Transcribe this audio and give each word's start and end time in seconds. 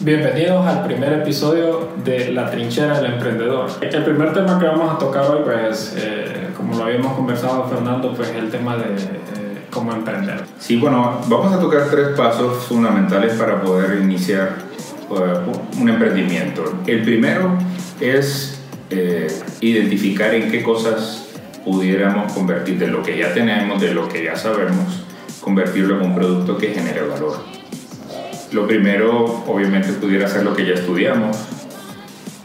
Bienvenidos 0.00 0.66
al 0.66 0.84
primer 0.84 1.10
episodio 1.14 1.88
de 2.04 2.30
La 2.30 2.50
Trinchera 2.50 3.00
del 3.00 3.14
Emprendedor. 3.14 3.70
El 3.80 4.04
primer 4.04 4.34
tema 4.34 4.58
que 4.58 4.66
vamos 4.66 4.94
a 4.94 4.98
tocar 4.98 5.24
hoy, 5.30 5.40
pues, 5.42 5.94
eh, 5.96 6.48
como 6.54 6.76
lo 6.76 6.84
habíamos 6.84 7.14
conversado 7.14 7.66
Fernando, 7.66 8.12
pues 8.14 8.28
el 8.28 8.50
tema 8.50 8.76
de 8.76 8.94
eh, 8.94 9.62
cómo 9.70 9.92
emprender. 9.92 10.42
Sí, 10.58 10.76
bueno, 10.76 11.22
vamos 11.28 11.50
a 11.50 11.58
tocar 11.58 11.88
tres 11.90 12.08
pasos 12.08 12.64
fundamentales 12.64 13.34
para 13.36 13.62
poder 13.62 13.98
iniciar 14.02 14.56
uh, 15.08 15.80
un 15.80 15.88
emprendimiento. 15.88 16.74
El 16.86 17.02
primero 17.02 17.56
es 17.98 18.60
eh, 18.90 19.28
identificar 19.62 20.34
en 20.34 20.50
qué 20.50 20.62
cosas 20.62 21.30
pudiéramos 21.64 22.34
convertir 22.34 22.78
de 22.78 22.88
lo 22.88 23.02
que 23.02 23.16
ya 23.16 23.32
tenemos, 23.32 23.80
de 23.80 23.94
lo 23.94 24.06
que 24.08 24.22
ya 24.22 24.36
sabemos, 24.36 25.06
convertirlo 25.40 25.96
en 25.96 26.10
un 26.10 26.14
producto 26.14 26.58
que 26.58 26.74
genere 26.74 27.00
valor. 27.00 27.55
Lo 28.52 28.66
primero, 28.66 29.44
obviamente, 29.46 29.92
pudiera 29.92 30.28
ser 30.28 30.44
lo 30.44 30.54
que 30.54 30.66
ya 30.66 30.74
estudiamos, 30.74 31.36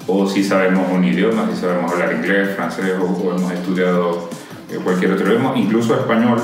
o 0.08 0.28
si 0.28 0.44
sabemos 0.44 0.92
un 0.92 1.04
idioma, 1.04 1.48
si 1.54 1.62
sabemos 1.62 1.92
hablar 1.92 2.14
inglés, 2.14 2.56
francés, 2.56 2.96
o, 3.00 3.36
hemos 3.36 3.52
estudiado 3.52 4.30
eh, 4.70 4.80
cualquier 4.84 5.12
otro 5.12 5.28
idioma, 5.28 5.54
incluso 5.56 5.96
español, 5.96 6.42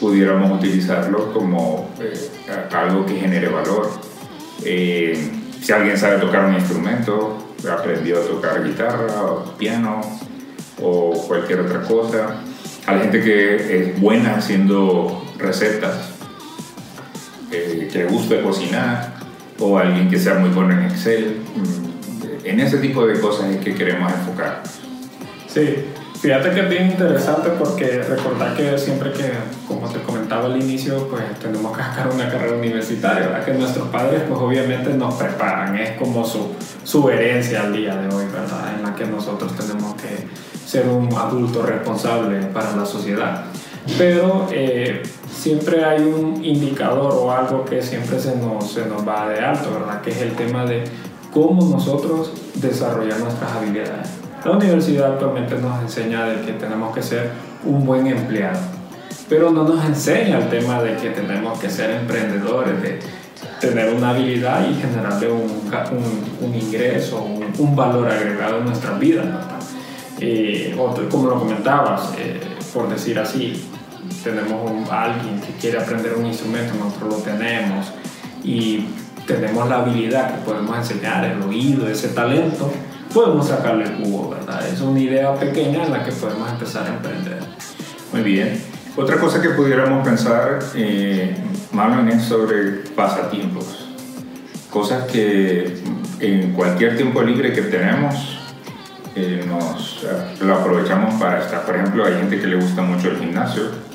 pudiéramos 0.00 0.58
utilizarlo 0.58 1.32
como 1.32 1.90
eh, 2.00 2.30
algo 2.72 3.04
que 3.04 3.16
genere 3.16 3.48
valor. 3.48 3.90
Eh, 4.64 5.30
si 5.60 5.72
alguien 5.72 5.98
sabe 5.98 6.18
tocar 6.18 6.44
un 6.44 6.54
instrumento, 6.54 7.36
aprendió 7.68 8.18
a 8.18 8.22
tocar 8.22 8.64
guitarra 8.64 9.22
o 9.22 9.56
piano 9.56 10.00
o 10.80 11.12
cualquier 11.26 11.60
otra 11.60 11.82
cosa. 11.82 12.36
A 12.86 12.94
la 12.94 13.00
gente 13.00 13.22
que 13.22 13.90
es 13.90 14.00
buena 14.00 14.36
haciendo 14.36 15.24
recetas, 15.36 16.17
que 17.88 18.04
guste 18.04 18.42
cocinar 18.42 19.14
o 19.58 19.78
alguien 19.78 20.08
que 20.08 20.18
sea 20.18 20.34
muy 20.34 20.50
bueno 20.50 20.72
en 20.72 20.84
Excel. 20.84 21.40
Mm, 21.56 21.88
en 22.44 22.60
ese 22.60 22.78
tipo 22.78 23.06
de 23.06 23.20
cosas 23.20 23.50
es 23.50 23.58
que 23.58 23.74
queremos 23.74 24.12
enfocar. 24.12 24.62
Sí, 25.46 25.84
fíjate 26.20 26.50
que 26.50 26.60
es 26.60 26.68
bien 26.68 26.86
interesante 26.86 27.50
porque 27.58 28.02
recordar 28.02 28.54
que 28.54 28.78
siempre 28.78 29.12
que, 29.12 29.32
como 29.66 29.88
te 29.88 30.00
comentaba 30.00 30.46
al 30.46 30.60
inicio, 30.60 31.08
pues 31.08 31.22
tenemos 31.40 31.76
que 31.76 31.82
sacar 31.82 32.08
una 32.12 32.30
carrera 32.30 32.56
universitaria, 32.56 33.26
¿verdad? 33.26 33.44
Que 33.44 33.52
nuestros 33.54 33.88
padres 33.88 34.22
pues 34.28 34.40
obviamente 34.40 34.94
nos 34.94 35.14
preparan, 35.14 35.76
es 35.76 35.98
como 35.98 36.24
su, 36.24 36.54
su 36.84 37.08
herencia 37.10 37.62
al 37.62 37.72
día 37.72 37.96
de 37.96 38.14
hoy, 38.14 38.24
¿verdad? 38.26 38.74
En 38.76 38.84
la 38.84 38.94
que 38.94 39.04
nosotros 39.04 39.54
tenemos 39.56 39.94
que 39.94 40.26
ser 40.66 40.86
un 40.86 41.12
adulto 41.14 41.62
responsable 41.62 42.38
para 42.46 42.76
la 42.76 42.84
sociedad. 42.84 43.44
Pero 43.96 44.48
eh, 44.52 45.02
siempre 45.38 45.84
hay 45.84 46.02
un 46.02 46.44
indicador 46.44 47.14
o 47.14 47.30
algo 47.30 47.64
que 47.64 47.80
siempre 47.80 48.18
se 48.18 48.36
nos, 48.36 48.72
se 48.72 48.86
nos 48.86 49.06
va 49.06 49.28
de 49.28 49.38
alto, 49.38 49.70
¿verdad? 49.72 50.00
Que 50.02 50.10
es 50.10 50.20
el 50.20 50.32
tema 50.32 50.64
de 50.64 50.82
cómo 51.32 51.64
nosotros 51.64 52.32
desarrollar 52.56 53.20
nuestras 53.20 53.52
habilidades. 53.52 54.08
La 54.44 54.52
universidad 54.52 55.12
actualmente 55.12 55.56
nos 55.58 55.80
enseña 55.80 56.26
de 56.26 56.44
que 56.44 56.52
tenemos 56.54 56.92
que 56.94 57.02
ser 57.02 57.30
un 57.64 57.86
buen 57.86 58.06
empleado, 58.08 58.58
pero 59.28 59.50
no 59.50 59.62
nos 59.62 59.84
enseña 59.84 60.38
el 60.38 60.48
tema 60.48 60.82
de 60.82 60.96
que 60.96 61.10
tenemos 61.10 61.58
que 61.60 61.70
ser 61.70 61.90
emprendedores, 61.90 62.82
de 62.82 62.98
tener 63.60 63.94
una 63.94 64.10
habilidad 64.10 64.68
y 64.68 64.74
generarle 64.74 65.30
un, 65.30 65.42
un, 65.42 66.48
un 66.48 66.54
ingreso, 66.54 67.22
un, 67.22 67.44
un, 67.58 67.76
valor 67.76 68.08
agregado 68.08 68.58
en 68.58 68.64
nuestras 68.64 68.98
vidas. 68.98 69.26
Eh, 70.20 70.76
como 71.10 71.28
lo 71.28 71.38
comentabas, 71.38 72.12
eh, 72.18 72.40
por 72.74 72.88
decir 72.88 73.18
así, 73.18 73.68
tenemos 74.22 74.90
a 74.90 75.04
alguien 75.04 75.40
que 75.40 75.52
quiere 75.60 75.78
aprender 75.78 76.14
un 76.14 76.26
instrumento, 76.26 76.74
nosotros 76.74 77.18
lo 77.18 77.22
tenemos 77.22 77.92
y 78.42 78.86
tenemos 79.26 79.68
la 79.68 79.80
habilidad 79.80 80.34
que 80.34 80.44
podemos 80.44 80.76
enseñar, 80.76 81.24
el 81.24 81.42
oído, 81.42 81.88
ese 81.88 82.08
talento, 82.08 82.72
podemos 83.12 83.48
sacarle 83.48 83.86
jugo, 83.86 84.30
¿verdad? 84.30 84.66
Es 84.66 84.80
una 84.80 84.98
idea 85.00 85.34
pequeña 85.34 85.84
en 85.84 85.92
la 85.92 86.04
que 86.04 86.12
podemos 86.12 86.50
empezar 86.50 86.86
a 86.86 86.88
emprender. 86.88 87.38
Muy 88.12 88.22
bien. 88.22 88.60
Otra 88.96 89.18
cosa 89.18 89.40
que 89.40 89.50
pudiéramos 89.50 90.06
pensar, 90.06 90.58
eh, 90.74 91.36
Marlon, 91.72 92.08
es 92.08 92.24
sobre 92.24 92.88
pasatiempos. 92.96 93.86
Cosas 94.70 95.04
que 95.04 95.78
en 96.20 96.52
cualquier 96.52 96.96
tiempo 96.96 97.22
libre 97.22 97.52
que 97.52 97.62
tenemos, 97.62 98.38
eh, 99.14 99.44
nos 99.46 100.04
eh, 100.04 100.44
lo 100.44 100.54
aprovechamos 100.54 101.14
para 101.14 101.40
estar. 101.40 101.64
Por 101.64 101.76
ejemplo, 101.76 102.04
hay 102.04 102.14
gente 102.14 102.40
que 102.40 102.46
le 102.46 102.56
gusta 102.56 102.82
mucho 102.82 103.10
el 103.10 103.18
gimnasio 103.18 103.87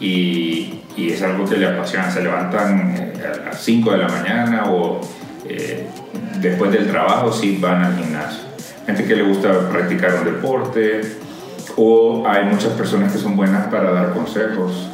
y, 0.00 0.82
es 0.96 1.22
algo 1.22 1.44
que 1.48 1.56
le 1.56 1.66
apasiona. 1.66 2.10
Se 2.10 2.22
levantan 2.22 2.94
eh, 2.96 3.12
a 3.24 3.46
las 3.46 3.60
5 3.60 3.92
de 3.92 3.98
la 3.98 4.08
mañana 4.08 4.64
o 4.70 5.00
eh, 5.48 5.86
después 6.40 6.72
del 6.72 6.86
trabajo 6.88 7.32
sí 7.32 7.58
van 7.60 7.84
al 7.84 7.96
gimnasio. 7.96 8.44
Gente 8.86 9.04
que 9.04 9.16
le 9.16 9.22
gusta 9.22 9.68
practicar 9.68 10.14
un 10.14 10.24
deporte 10.24 11.00
o 11.76 12.26
hay 12.26 12.44
muchas 12.44 12.72
personas 12.72 13.12
que 13.12 13.18
son 13.18 13.36
buenas 13.36 13.66
para 13.66 13.92
dar 13.92 14.12
consejos, 14.12 14.88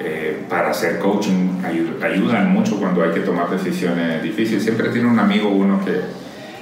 eh, 0.00 0.44
para 0.48 0.70
hacer 0.70 0.98
coaching, 0.98 1.62
ayudan 2.02 2.52
mucho 2.52 2.78
cuando 2.78 3.02
hay 3.02 3.10
que 3.10 3.20
tomar 3.20 3.50
decisiones 3.50 4.22
difíciles. 4.22 4.62
Siempre 4.62 4.90
tiene 4.90 5.08
un 5.08 5.18
amigo 5.18 5.48
uno 5.48 5.84
que, 5.84 6.00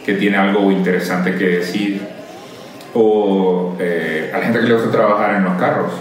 que 0.05 0.19
tiene 0.19 0.37
algo 0.37 0.71
interesante 0.71 1.35
que 1.35 1.45
decir. 1.45 2.03
O 2.93 3.77
a 3.79 4.39
la 4.39 4.45
gente 4.45 4.61
que 4.61 4.67
le 4.67 4.75
gusta 4.75 4.91
trabajar 4.91 5.37
en 5.37 5.45
los 5.45 5.55
carros 5.55 5.93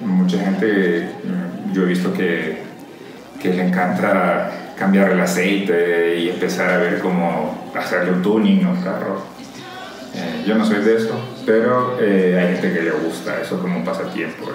mucha 0.00 0.38
gente, 0.38 1.10
mm, 1.24 1.72
yo 1.72 1.82
he 1.82 1.86
visto 1.86 2.12
que, 2.12 2.62
que 3.40 3.48
le 3.50 3.68
encanta 3.68 4.50
cambiar 4.76 5.12
el 5.12 5.20
aceite 5.20 6.18
y 6.18 6.30
empezar 6.30 6.70
a 6.70 6.76
ver 6.78 7.00
cómo 7.00 7.70
hacerle 7.76 8.12
un 8.12 8.22
tuning 8.22 8.64
a 8.64 8.70
un 8.70 8.82
carro. 8.82 9.22
Eh, 10.14 10.44
yo 10.46 10.56
no 10.56 10.64
soy 10.64 10.82
de 10.82 10.96
eso, 10.96 11.20
pero 11.44 11.98
eh, 12.00 12.36
hay 12.38 12.54
gente 12.54 12.72
que 12.72 12.82
le 12.84 12.90
gusta 12.92 13.40
eso 13.40 13.60
como 13.60 13.76
un 13.76 13.84
pasatiempo. 13.84 14.50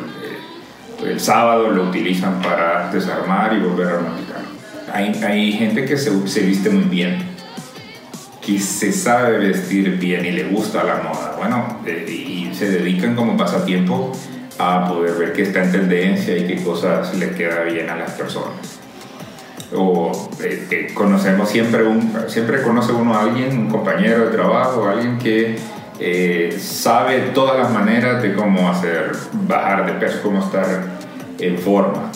El, 0.99 1.09
el, 1.11 1.19
sábado 1.19 1.69
lo 1.69 1.83
utilizan 1.83 2.41
para 2.41 2.91
desarmar 2.91 3.53
y 3.53 3.59
volver 3.59 3.87
a 3.87 3.91
armonizar. 3.97 4.41
Hay, 4.91 5.23
hay 5.23 5.51
gente 5.53 5.85
que 5.85 5.95
se, 5.97 6.27
se 6.27 6.41
viste 6.41 6.69
muy 6.69 6.85
bien, 6.85 7.19
que 8.43 8.59
se 8.59 8.91
sabe 8.91 9.37
vestir 9.37 9.97
bien 9.97 10.25
y 10.25 10.31
le 10.31 10.45
gusta 10.45 10.83
la 10.83 10.97
moda. 10.97 11.35
Bueno, 11.37 11.81
eh, 11.85 12.05
y 12.09 12.53
se 12.53 12.69
dedican 12.69 13.15
como 13.15 13.37
pasatiempo 13.37 14.11
a 14.57 14.87
poder 14.87 15.15
ver 15.15 15.33
qué 15.33 15.43
está 15.43 15.63
en 15.63 15.71
tendencia 15.71 16.37
y 16.37 16.47
qué 16.47 16.63
cosas 16.63 17.13
le 17.15 17.31
queda 17.31 17.63
bien 17.63 17.89
a 17.89 17.95
las 17.95 18.11
personas. 18.11 18.79
O 19.73 20.29
eh, 20.41 20.91
conocemos 20.93 21.49
siempre, 21.49 21.83
un, 21.83 22.13
siempre 22.27 22.61
conoce 22.61 22.91
uno 22.93 23.13
a 23.13 23.23
alguien, 23.23 23.57
un 23.57 23.69
compañero 23.69 24.25
de 24.25 24.31
trabajo, 24.31 24.87
alguien 24.87 25.17
que 25.17 25.57
eh, 25.99 26.57
sabe 26.59 27.31
todas 27.33 27.57
las 27.57 27.71
maneras 27.71 28.21
de 28.21 28.33
cómo 28.33 28.69
hacer 28.69 29.11
bajar 29.33 29.85
de 29.85 29.93
peso, 29.93 30.19
cómo 30.23 30.39
estar 30.39 30.65
en 31.39 31.57
forma. 31.57 32.11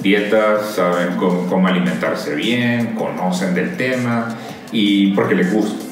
Dietas, 0.00 0.74
saben 0.74 1.16
cómo, 1.16 1.46
cómo 1.48 1.66
alimentarse 1.68 2.34
bien, 2.34 2.94
conocen 2.94 3.54
del 3.54 3.76
tema 3.76 4.36
y 4.72 5.12
porque 5.12 5.34
les 5.34 5.52
gusta, 5.52 5.82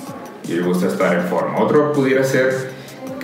y 0.48 0.52
les 0.52 0.64
gusta 0.64 0.86
estar 0.86 1.14
en 1.14 1.22
forma. 1.22 1.58
Otro 1.58 1.92
pudiera 1.92 2.22
ser 2.22 2.70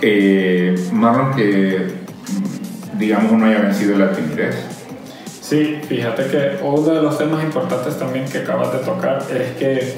eh, 0.01 0.75
Marlon 0.93 1.35
que 1.35 1.98
digamos, 2.99 3.33
no 3.33 3.47
haya 3.47 3.61
vencido 3.61 3.97
la 3.97 4.13
timidez. 4.13 4.57
Sí, 5.41 5.81
fíjate 5.89 6.27
que 6.27 6.59
uno 6.63 6.93
de 6.93 7.01
los 7.01 7.17
temas 7.17 7.43
importantes 7.43 7.99
también 7.99 8.27
que 8.27 8.39
acabas 8.39 8.73
de 8.73 8.81
tocar 8.81 9.25
es 9.31 9.57
que 9.57 9.95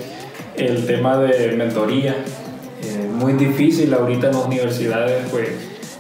el 0.57 0.87
tema 0.87 1.19
de 1.19 1.53
mentoría, 1.57 2.15
es 2.81 3.11
muy 3.11 3.33
difícil 3.33 3.93
ahorita 3.93 4.29
en 4.29 4.33
las 4.35 4.47
universidades, 4.47 5.27
pues 5.31 5.49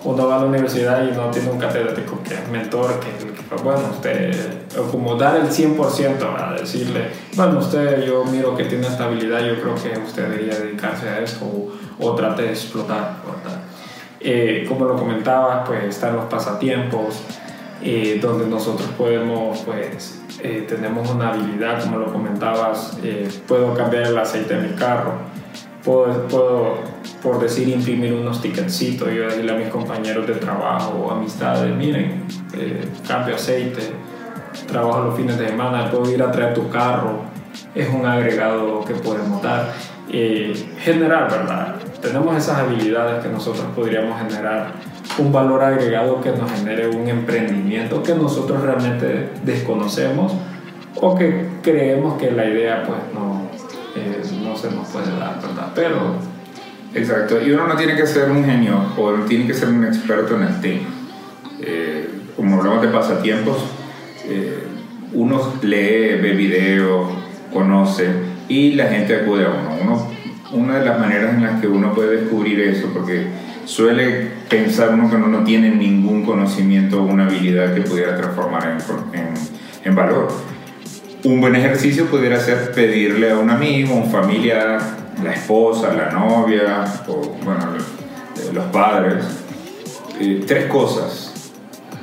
uno 0.05 0.29
va 0.29 0.37
a 0.37 0.39
la 0.41 0.47
universidad 0.47 1.03
y 1.07 1.15
no 1.15 1.31
tiene 1.31 1.51
un 1.51 1.59
catedrático 1.59 2.23
que 2.23 2.35
es 2.35 2.49
mentor, 2.49 3.01
que, 3.01 3.27
que 3.27 3.63
bueno, 3.63 3.81
usted, 3.91 4.33
como 4.91 5.17
dar 5.17 5.37
el 5.37 5.49
100%, 5.49 5.79
a 6.39 6.55
decirle, 6.55 7.09
bueno, 7.35 7.59
usted 7.59 8.05
yo 8.05 8.25
miro 8.25 8.57
que 8.57 8.65
tiene 8.65 8.87
estabilidad, 8.87 9.41
yo 9.41 9.61
creo 9.61 9.75
que 9.75 9.99
usted 9.99 10.29
debería 10.29 10.55
dedicarse 10.59 11.09
a 11.09 11.19
eso 11.21 11.45
o, 11.45 11.73
o 12.07 12.15
trate 12.15 12.43
de 12.43 12.51
explotar, 12.51 13.17
¿verdad? 13.27 13.61
Eh, 14.23 14.67
como 14.69 14.85
lo 14.85 14.97
comentaba, 14.97 15.65
pues 15.65 15.85
están 15.85 16.15
los 16.15 16.27
pasatiempos, 16.27 17.23
eh, 17.83 18.19
donde 18.21 18.47
nosotros 18.47 18.89
podemos, 18.99 19.61
pues, 19.61 20.21
eh, 20.43 20.67
tenemos 20.69 21.11
una 21.11 21.31
habilidad, 21.31 21.83
como 21.83 21.99
lo 21.99 22.13
comentabas, 22.13 22.99
puedo 23.49 23.75
cambiar 23.75 24.09
el 24.09 24.19
aceite 24.19 24.57
de 24.57 24.69
mi 24.69 24.75
carro, 24.75 25.13
puedo, 25.83 26.29
puedo, 26.29 26.75
por 27.23 27.41
decir, 27.41 27.69
imprimir 27.69 28.13
unos 28.13 28.43
ticketcitos 28.43 29.11
y 29.11 29.17
decirle 29.17 29.53
a 29.53 29.57
mis 29.57 29.69
compañeros 29.69 30.27
de 30.27 30.35
trabajo 30.35 30.93
o 30.99 31.11
amistades, 31.11 31.75
miren, 31.75 32.25
cambio 33.09 33.37
aceite, 33.37 33.81
trabajo 34.67 35.05
los 35.05 35.17
fines 35.17 35.39
de 35.39 35.49
semana, 35.49 35.91
puedo 35.91 36.11
ir 36.11 36.23
a 36.23 36.31
traer 36.31 36.53
tu 36.53 36.69
carro, 36.69 37.23
es 37.75 37.89
un 37.89 38.05
agregado 38.05 38.85
que 38.85 38.95
podemos 38.95 39.43
dar. 39.43 39.73
general, 40.11 41.29
¿verdad? 41.31 41.80
Tenemos 42.01 42.37
esas 42.37 42.59
habilidades 42.59 43.23
que 43.23 43.31
nosotros 43.31 43.67
podríamos 43.75 44.21
generar 44.21 44.73
un 45.19 45.33
valor 45.33 45.63
agregado 45.63 46.21
que 46.21 46.31
nos 46.31 46.51
genere 46.51 46.89
un 46.89 47.09
emprendimiento 47.09 48.03
que 48.03 48.15
nosotros 48.15 48.63
realmente 48.63 49.31
desconocemos 49.45 50.33
o 51.01 51.15
que 51.15 51.47
creemos 51.63 52.19
que 52.19 52.31
la 52.31 52.47
idea 52.47 52.85
pues 52.87 52.99
no, 53.15 53.49
no 54.43 54.57
se 54.57 54.71
nos 54.71 54.89
puede 54.89 55.11
dar, 55.19 55.41
¿verdad? 55.41 55.73
Pero... 55.75 56.31
Exacto, 56.93 57.41
y 57.41 57.53
uno 57.53 57.69
no 57.69 57.77
tiene 57.77 57.95
que 57.95 58.05
ser 58.05 58.31
un 58.31 58.45
genio 58.45 58.83
o 58.97 59.13
no 59.13 59.25
tiene 59.25 59.47
que 59.47 59.55
ser 59.55 59.69
un 59.69 59.85
experto 59.85 60.35
en 60.37 60.43
el 60.43 60.61
tema. 60.61 60.89
Eh, 61.61 62.09
como 62.35 62.57
hablamos 62.57 62.83
de 62.83 62.89
pasatiempos, 62.89 63.59
eh, 64.25 64.65
uno 65.13 65.53
lee, 65.63 66.19
ve 66.21 66.33
videos, 66.33 67.09
conoce 67.53 68.09
y 68.49 68.73
la 68.73 68.89
gente 68.89 69.15
acude 69.15 69.47
a 69.47 69.51
uno. 69.81 70.10
Una 70.53 70.79
de 70.79 70.85
las 70.85 70.99
maneras 70.99 71.35
en 71.35 71.43
las 71.43 71.61
que 71.61 71.69
uno 71.69 71.95
puede 71.95 72.23
descubrir 72.23 72.61
eso, 72.61 72.89
porque 72.93 73.27
suele 73.65 74.29
pensar 74.49 74.95
uno 74.95 75.09
que 75.09 75.17
uno 75.17 75.29
no 75.29 75.45
tiene 75.45 75.71
ningún 75.71 76.25
conocimiento 76.25 77.03
o 77.03 77.07
una 77.07 77.27
habilidad 77.27 77.73
que 77.75 77.83
pudiera 77.83 78.17
transformar 78.17 78.77
en, 79.13 79.21
en, 79.21 79.35
en 79.85 79.95
valor. 79.95 80.29
Un 81.23 81.41
buen 81.41 81.55
ejercicio 81.55 82.07
pudiera 82.07 82.41
ser 82.41 82.73
pedirle 82.73 83.31
a 83.31 83.39
un 83.39 83.51
amigo, 83.51 83.95
un 83.95 84.11
familiar, 84.11 84.81
la 85.23 85.33
esposa, 85.33 85.93
la 85.93 86.11
novia, 86.11 86.85
o 87.07 87.37
bueno, 87.45 87.67
los 88.53 88.65
padres, 88.67 89.25
eh, 90.19 90.43
tres 90.47 90.67
cosas 90.67 91.53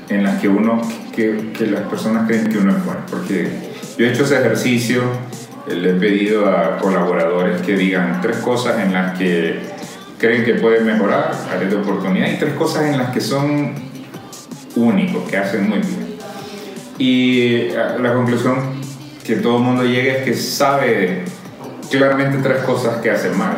en 0.10 0.24
las 0.24 0.40
que 0.40 0.48
uno, 0.48 0.82
que, 1.14 1.52
que, 1.58 1.68
las 1.68 1.82
personas 1.82 2.28
creen 2.28 2.48
que 2.48 2.60
uno 2.60 2.72
es 2.72 2.86
bueno. 2.86 3.02
Porque 3.10 3.50
yo 3.98 4.06
he 4.06 4.12
hecho 4.12 4.24
ese 4.24 4.40
ejercicio, 4.40 5.02
le 5.69 5.92
he 5.92 5.94
pedido 5.94 6.50
a 6.50 6.78
colaboradores 6.78 7.62
que 7.62 7.75
digan 7.75 8.22
tres 8.22 8.38
cosas 8.38 8.80
en 8.84 8.94
las 8.94 9.18
que 9.18 9.60
creen 10.18 10.44
que 10.44 10.56
pueden 10.56 10.86
mejorar, 10.86 11.31
áreas 11.54 11.72
de 11.72 11.78
oportunidad, 11.78 12.28
y 12.30 12.38
tres 12.38 12.54
cosas 12.54 12.86
en 12.86 12.98
las 12.98 13.12
que 13.12 13.22
son 13.22 13.74
únicos, 14.75 15.30
que 15.30 15.38
hacen 15.38 15.69
muy 15.69 15.80
bien. 15.80 16.08
Y 16.98 17.69
la 17.69 18.14
conclusión 18.14 18.81
que 19.24 19.36
todo 19.36 19.58
el 19.58 19.64
mundo 19.64 19.84
llega 19.84 20.14
es 20.14 20.24
que 20.24 20.34
sabe 20.34 21.25
claramente 21.92 22.40
tres 22.42 22.63
cosas 22.63 23.02
que 23.02 23.12
hace 23.12 23.30
mal, 23.30 23.58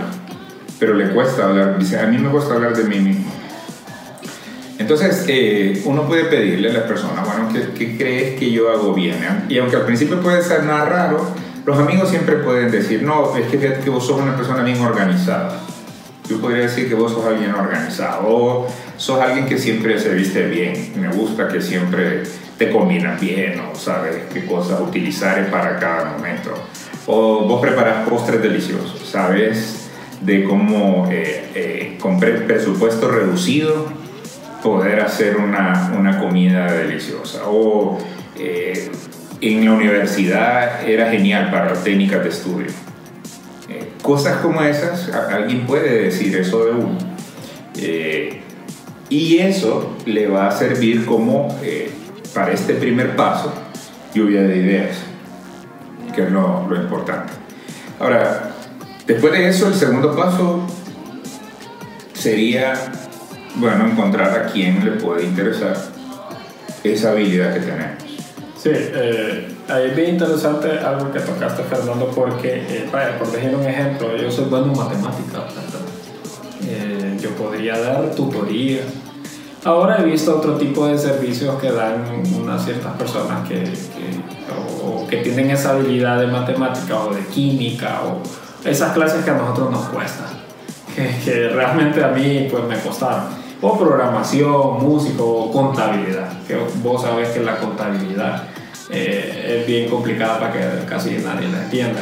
pero 0.80 0.94
le 0.94 1.10
cuesta 1.10 1.46
hablar, 1.46 1.78
dice, 1.78 2.00
a 2.00 2.08
mí 2.08 2.18
me 2.18 2.30
cuesta 2.30 2.56
hablar 2.56 2.76
de 2.76 2.84
mí 2.84 3.00
mismo. 3.00 3.32
Entonces, 4.78 5.26
eh, 5.28 5.82
uno 5.86 6.08
puede 6.08 6.26
pedirle 6.26 6.70
a 6.70 6.74
la 6.74 6.88
persona, 6.88 7.22
bueno, 7.24 7.50
¿qué, 7.54 7.78
¿qué, 7.78 7.98
crees 7.98 8.40
que 8.40 8.50
yo 8.52 8.72
hago 8.72 8.94
bien? 8.94 9.18
Y 9.50 9.58
aunque 9.58 9.76
al 9.76 9.86
principio 9.86 10.22
puede 10.22 10.42
ser 10.42 10.64
nada 10.64 10.86
raro, 10.86 11.34
los 11.70 11.78
amigos 11.78 12.10
siempre 12.10 12.38
pueden 12.38 12.72
decir, 12.72 13.04
no, 13.04 13.38
es 13.38 13.48
que, 13.48 13.60
que 13.60 13.90
vos 13.90 14.06
sos 14.06 14.20
una 14.20 14.36
persona 14.36 14.64
bien 14.64 14.82
organizada. 14.82 15.60
Yo 16.28 16.40
podría 16.42 16.64
decir 16.64 16.90
que 16.90 16.96
vos 16.96 17.12
sos 17.12 17.26
alguien 17.26 17.54
organizado, 17.54 18.28
o 18.28 18.68
sos 18.98 19.20
alguien 19.20 19.46
que 19.48 19.58
siempre 19.58 20.00
se 20.00 20.14
viste 20.14 20.48
bien, 20.48 20.94
me 20.96 21.10
gusta 21.10 21.48
que 21.48 21.62
siempre 21.62 22.24
te 22.58 22.72
combinas 22.72 23.22
bien, 23.22 23.60
o 23.60 23.76
sabes 23.76 24.16
qué 24.34 24.46
cosas 24.46 24.82
utilizar 24.82 25.50
para 25.50 25.80
cada 25.80 26.18
momento 26.18 26.54
o 27.12 27.46
vos 27.48 27.60
preparas 27.60 28.08
postres 28.08 28.42
deliciosos, 28.42 29.02
sabes 29.08 29.90
de 30.22 30.44
cómo 30.44 31.08
eh, 31.12 31.50
eh, 31.56 31.98
con 32.00 32.20
presupuesto 32.20 33.10
reducido 33.10 33.88
poder 34.62 35.00
hacer 35.00 35.38
una, 35.38 35.94
una 35.98 36.20
comida 36.20 36.72
deliciosa. 36.72 37.44
O 37.48 37.98
eh, 38.38 38.92
en 39.42 39.66
la 39.66 39.74
universidad 39.74 40.88
era 40.88 41.10
genial 41.10 41.50
para 41.52 41.74
técnicas 41.74 42.24
de 42.24 42.30
estudio. 42.30 42.68
Eh, 43.70 43.92
cosas 44.02 44.38
como 44.38 44.62
esas, 44.62 45.10
alguien 45.10 45.66
puede 45.66 46.04
decir 46.04 46.36
eso 46.36 46.66
de 46.66 46.72
uno. 46.72 46.98
Eh, 47.78 48.42
y 49.10 49.38
eso 49.38 49.96
le 50.06 50.28
va 50.28 50.48
a 50.48 50.52
servir 50.52 51.06
como 51.06 51.58
para 52.34 52.52
este 52.52 52.76
primer 52.76 53.16
paso, 53.16 53.54
lluvia 54.14 54.42
de 54.44 54.58
ideas 54.58 54.98
que 56.14 56.24
es 56.24 56.32
lo, 56.32 56.68
lo 56.68 56.76
importante. 56.76 57.34
Ahora, 58.00 58.52
después 59.06 59.34
de 59.34 59.48
eso, 59.48 59.68
el 59.68 59.76
segundo 59.76 60.16
paso 60.16 60.66
sería, 62.14 62.74
bueno, 63.56 63.88
encontrar 63.88 64.38
a 64.38 64.46
quien 64.48 64.84
le 64.84 64.92
puede 64.92 65.24
interesar 65.24 65.76
esa 66.84 67.12
habilidad 67.12 67.54
que 67.54 67.60
tenemos. 67.60 68.09
Sí, 68.62 68.72
eh, 68.74 69.48
ahí 69.70 69.88
es 69.88 69.96
bien 69.96 70.10
interesante 70.12 70.80
algo 70.80 71.12
que 71.12 71.20
tocaste, 71.20 71.64
Fernando, 71.64 72.12
porque, 72.14 72.66
eh, 72.68 72.90
por 73.18 73.32
decir 73.32 73.56
un 73.56 73.66
ejemplo, 73.66 74.18
yo 74.18 74.30
soy 74.30 74.46
bueno 74.46 74.74
en 74.74 74.78
matemáticas, 74.78 75.44
eh, 76.68 77.18
yo 77.22 77.30
podría 77.32 77.80
dar 77.80 78.14
tutoría. 78.16 78.82
Ahora 79.64 80.00
he 80.00 80.04
visto 80.04 80.38
otro 80.38 80.56
tipo 80.56 80.88
de 80.88 80.98
servicios 80.98 81.60
que 81.62 81.72
dan 81.72 82.04
unas 82.38 82.66
ciertas 82.66 82.94
personas 82.98 83.48
que, 83.48 83.64
que 83.64 84.20
que 85.10 85.18
tienen 85.18 85.50
esa 85.50 85.72
habilidad 85.72 86.20
de 86.20 86.28
matemática 86.28 87.00
o 87.00 87.14
de 87.14 87.22
química 87.26 88.02
o 88.04 88.22
esas 88.68 88.94
clases 88.94 89.24
que 89.24 89.32
a 89.32 89.36
nosotros 89.36 89.72
nos 89.72 89.88
cuestan, 89.90 90.28
que, 91.26 91.50
realmente 91.50 92.04
a 92.04 92.10
mí 92.10 92.48
pues 92.50 92.64
me 92.66 92.78
costaron. 92.80 93.49
O 93.62 93.78
programación, 93.78 94.82
músico, 94.82 95.52
contabilidad, 95.52 96.32
que 96.48 96.58
vos 96.82 97.02
sabés 97.02 97.30
que 97.30 97.42
la 97.42 97.58
contabilidad 97.58 98.44
eh, 98.90 99.60
es 99.60 99.68
bien 99.68 99.90
complicada 99.90 100.40
para 100.40 100.54
que 100.54 100.86
casi 100.86 101.18
nadie 101.18 101.50
la 101.50 101.64
entienda. 101.64 102.00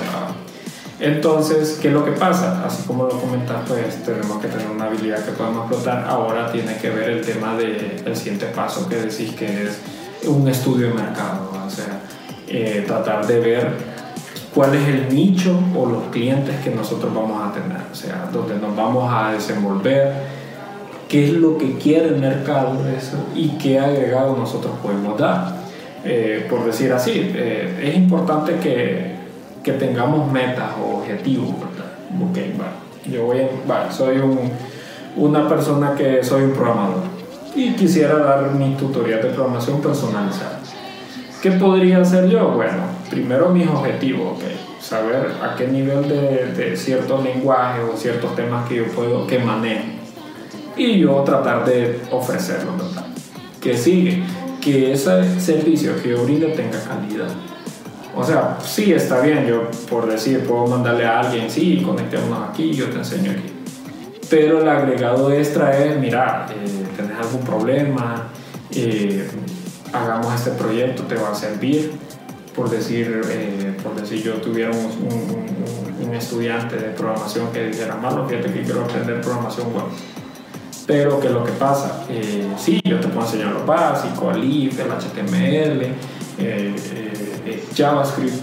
Entonces, 1.00 1.78
¿qué 1.82 1.90
es 1.90 1.94
lo 1.94 2.04
que 2.04 2.12
pasa? 2.12 2.66
Así 2.66 2.84
como 2.84 3.04
lo 3.04 3.20
comentas, 3.20 3.58
pues 3.68 4.04
tenemos 4.04 4.40
que 4.40 4.48
tener 4.48 4.68
una 4.68 4.86
habilidad 4.86 5.24
que 5.24 5.32
podemos 5.32 5.68
explotar. 5.68 6.06
Ahora 6.08 6.52
tiene 6.52 6.78
que 6.78 6.90
ver 6.90 7.10
el 7.10 7.26
tema 7.26 7.56
del 7.56 8.16
siguiente 8.16 8.48
paso 8.48 8.88
que 8.90 8.96
decís 8.96 9.34
que 9.34 9.68
es 9.68 9.80
un 10.26 10.48
estudio 10.48 10.88
de 10.88 10.94
mercado. 10.96 11.52
O 11.66 11.70
sea, 11.70 12.02
eh, 12.48 12.84
tratar 12.88 13.28
de 13.28 13.40
ver 13.40 13.72
cuál 14.56 14.74
es 14.74 14.88
el 14.88 15.14
nicho 15.14 15.60
o 15.76 15.86
los 15.86 16.04
clientes 16.06 16.56
que 16.64 16.72
nosotros 16.72 17.14
vamos 17.14 17.48
a 17.48 17.54
tener, 17.54 17.82
o 17.92 17.96
sea, 17.96 18.30
donde 18.34 18.56
nos 18.56 18.76
vamos 18.76 19.08
a 19.14 19.34
desenvolver, 19.34 20.14
qué 21.08 21.26
es 21.26 21.34
lo 21.34 21.58
que 21.58 21.74
quiere 21.78 22.08
el 22.08 22.18
mercado 22.18 22.76
eso, 22.90 23.18
y 23.36 23.50
qué 23.58 23.80
agregado 23.80 24.36
nosotros 24.36 24.74
podemos 24.82 25.18
dar. 25.18 25.56
Eh, 26.04 26.46
por 26.50 26.66
decir 26.66 26.92
así, 26.94 27.32
eh, 27.36 27.80
es 27.84 27.96
importante 27.96 28.56
que, 28.56 29.16
que, 29.64 29.74
tengamos 29.74 30.32
metas 30.32 30.72
o 30.82 31.00
objetivos. 31.00 31.50
Okay, 32.32 32.54
Yo 33.12 33.26
voy, 33.26 33.42
soy 33.90 34.18
un, 34.20 34.40
una 35.18 35.48
persona 35.48 35.94
que 35.96 36.24
soy 36.24 36.44
un 36.44 36.52
programador 36.52 37.04
y 37.56 37.74
quisiera 37.74 38.20
dar 38.20 38.52
mi 38.52 38.76
tutoría 38.76 39.18
de 39.18 39.30
programación 39.30 39.82
personalizada 39.82 40.60
¿Qué 41.42 41.52
podría 41.52 42.02
hacer 42.02 42.30
yo? 42.30 42.50
Bueno, 42.50 42.84
primero 43.10 43.50
mis 43.50 43.68
objetivos, 43.68 44.40
saber 44.80 45.32
a 45.44 45.56
qué 45.56 45.68
nivel 45.68 46.08
de, 46.08 46.54
de 46.54 46.76
ciertos 46.78 47.24
lenguajes 47.24 47.84
o 47.94 47.98
ciertos 47.98 48.36
temas 48.36 48.68
que 48.68 48.78
yo 48.78 48.86
puedo, 48.88 49.28
que 49.28 49.40
manejo. 49.40 49.97
Y 50.78 51.00
yo 51.00 51.24
tratar 51.24 51.66
de 51.66 52.00
ofrecerlo, 52.12 52.74
¿verdad? 52.74 53.08
Que 53.60 53.76
sigue, 53.76 54.24
que 54.62 54.94
ese 54.94 55.40
servicio 55.40 56.02
que 56.02 56.10
yo 56.10 56.24
brinde 56.24 56.48
tenga 56.50 56.80
calidad. 56.84 57.30
O 58.16 58.24
sea, 58.24 58.58
sí 58.64 58.94
está 58.94 59.22
bien, 59.22 59.46
yo 59.46 59.70
por 59.90 60.08
decir, 60.08 60.44
puedo 60.46 60.68
mandarle 60.68 61.06
a 61.06 61.20
alguien, 61.20 61.50
sí, 61.50 61.82
conectémonos 61.86 62.50
aquí, 62.50 62.74
yo 62.74 62.90
te 62.90 62.98
enseño 62.98 63.32
aquí. 63.32 63.54
Pero 64.30 64.62
el 64.62 64.68
agregado 64.68 65.32
extra 65.32 65.78
es, 65.78 65.98
mira, 66.00 66.48
eh, 66.50 66.86
tenés 66.96 67.18
algún 67.18 67.42
problema, 67.42 68.28
eh, 68.72 69.28
hagamos 69.94 70.34
este 70.34 70.52
proyecto, 70.52 71.04
te 71.04 71.16
va 71.16 71.32
a 71.32 71.36
servir. 71.36 71.92
Por 72.56 72.70
decir, 72.70 73.22
eh, 73.30 73.78
por 73.84 73.96
decir 73.96 74.24
yo 74.24 74.34
tuviera 74.36 74.72
un, 74.72 76.08
un, 76.08 76.16
estudiante 76.16 76.78
de 76.78 76.90
programación 76.90 77.52
que 77.52 77.68
dijera, 77.68 77.96
malo, 77.96 78.28
fíjate 78.28 78.52
que 78.52 78.64
quiero 78.64 78.86
aprender 78.86 79.22
programación 79.22 79.68
web. 79.68 79.84
Pero 80.88 81.20
que 81.20 81.30
lo 81.30 81.44
que 81.44 81.52
pasa, 81.52 82.06
eh, 82.10 82.48
sí, 82.58 82.80
yo 82.84 83.00
te 83.00 83.10
puedo 83.10 83.28
enseñar 83.28 83.52
lo 83.52 83.66
básico, 83.66 84.32
el 84.32 84.44
IF, 84.44 84.80
el 84.80 84.88
HTML, 84.88 85.82
eh, 85.84 85.96
eh, 86.40 87.64
JavaScript, 87.76 88.34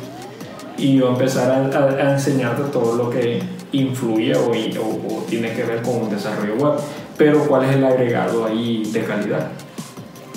y 0.77 0.99
yo 0.99 1.09
empezar 1.09 1.51
a, 1.51 1.79
a, 1.79 2.13
enseñarte 2.13 2.65
todo 2.65 2.97
lo 2.97 3.09
que 3.09 3.43
influye 3.73 4.35
o, 4.37 4.51
o, 4.51 4.51
o, 4.51 5.23
tiene 5.23 5.55
que 5.55 5.65
ver 5.65 5.81
con 5.81 6.03
un 6.03 6.11
desarrollo 6.11 6.55
web. 6.57 6.75
Pero 7.17 7.47
cuál 7.47 7.65
es 7.65 7.77
el 7.77 7.85
agregado 7.85 8.45
ahí 8.45 8.85
de 8.93 9.05
calidad 9.05 9.49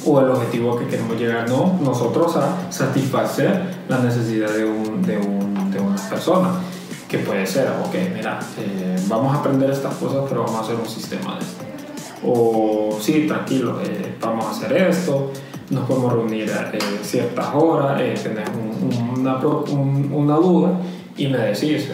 o 0.05 0.21
el 0.21 0.29
objetivo 0.29 0.77
que 0.77 0.87
queremos 0.87 1.19
llegar, 1.19 1.49
no 1.49 1.77
nosotros 1.81 2.37
a 2.37 2.71
satisfacer 2.71 3.61
la 3.89 3.99
necesidad 3.99 4.49
de, 4.49 4.63
un, 4.63 5.01
de, 5.01 5.17
un, 5.17 5.71
de 5.71 5.79
una 5.79 5.97
persona, 6.09 6.61
que 7.07 7.19
puede 7.19 7.45
ser, 7.45 7.67
ok, 7.85 7.95
mira, 8.13 8.39
eh, 8.57 8.95
vamos 9.07 9.35
a 9.35 9.39
aprender 9.39 9.69
estas 9.69 9.95
cosas, 9.95 10.25
pero 10.27 10.43
vamos 10.43 10.59
a 10.59 10.63
hacer 10.63 10.75
un 10.75 10.87
sistema 10.87 11.35
de 11.35 11.39
esto. 11.39 11.76
O 12.23 12.97
sí, 12.99 13.25
tranquilo, 13.27 13.79
eh, 13.81 14.15
vamos 14.19 14.45
a 14.45 14.51
hacer 14.51 14.73
esto, 14.73 15.31
nos 15.69 15.85
podemos 15.85 16.13
reunir 16.13 16.51
a 16.51 16.71
eh, 16.73 16.79
ciertas 17.03 17.53
horas, 17.53 18.01
tener 18.21 18.45
una, 19.15 19.37
una, 19.37 20.35
duda 20.35 20.79
y 21.15 21.27
me 21.27 21.37
decís, 21.37 21.89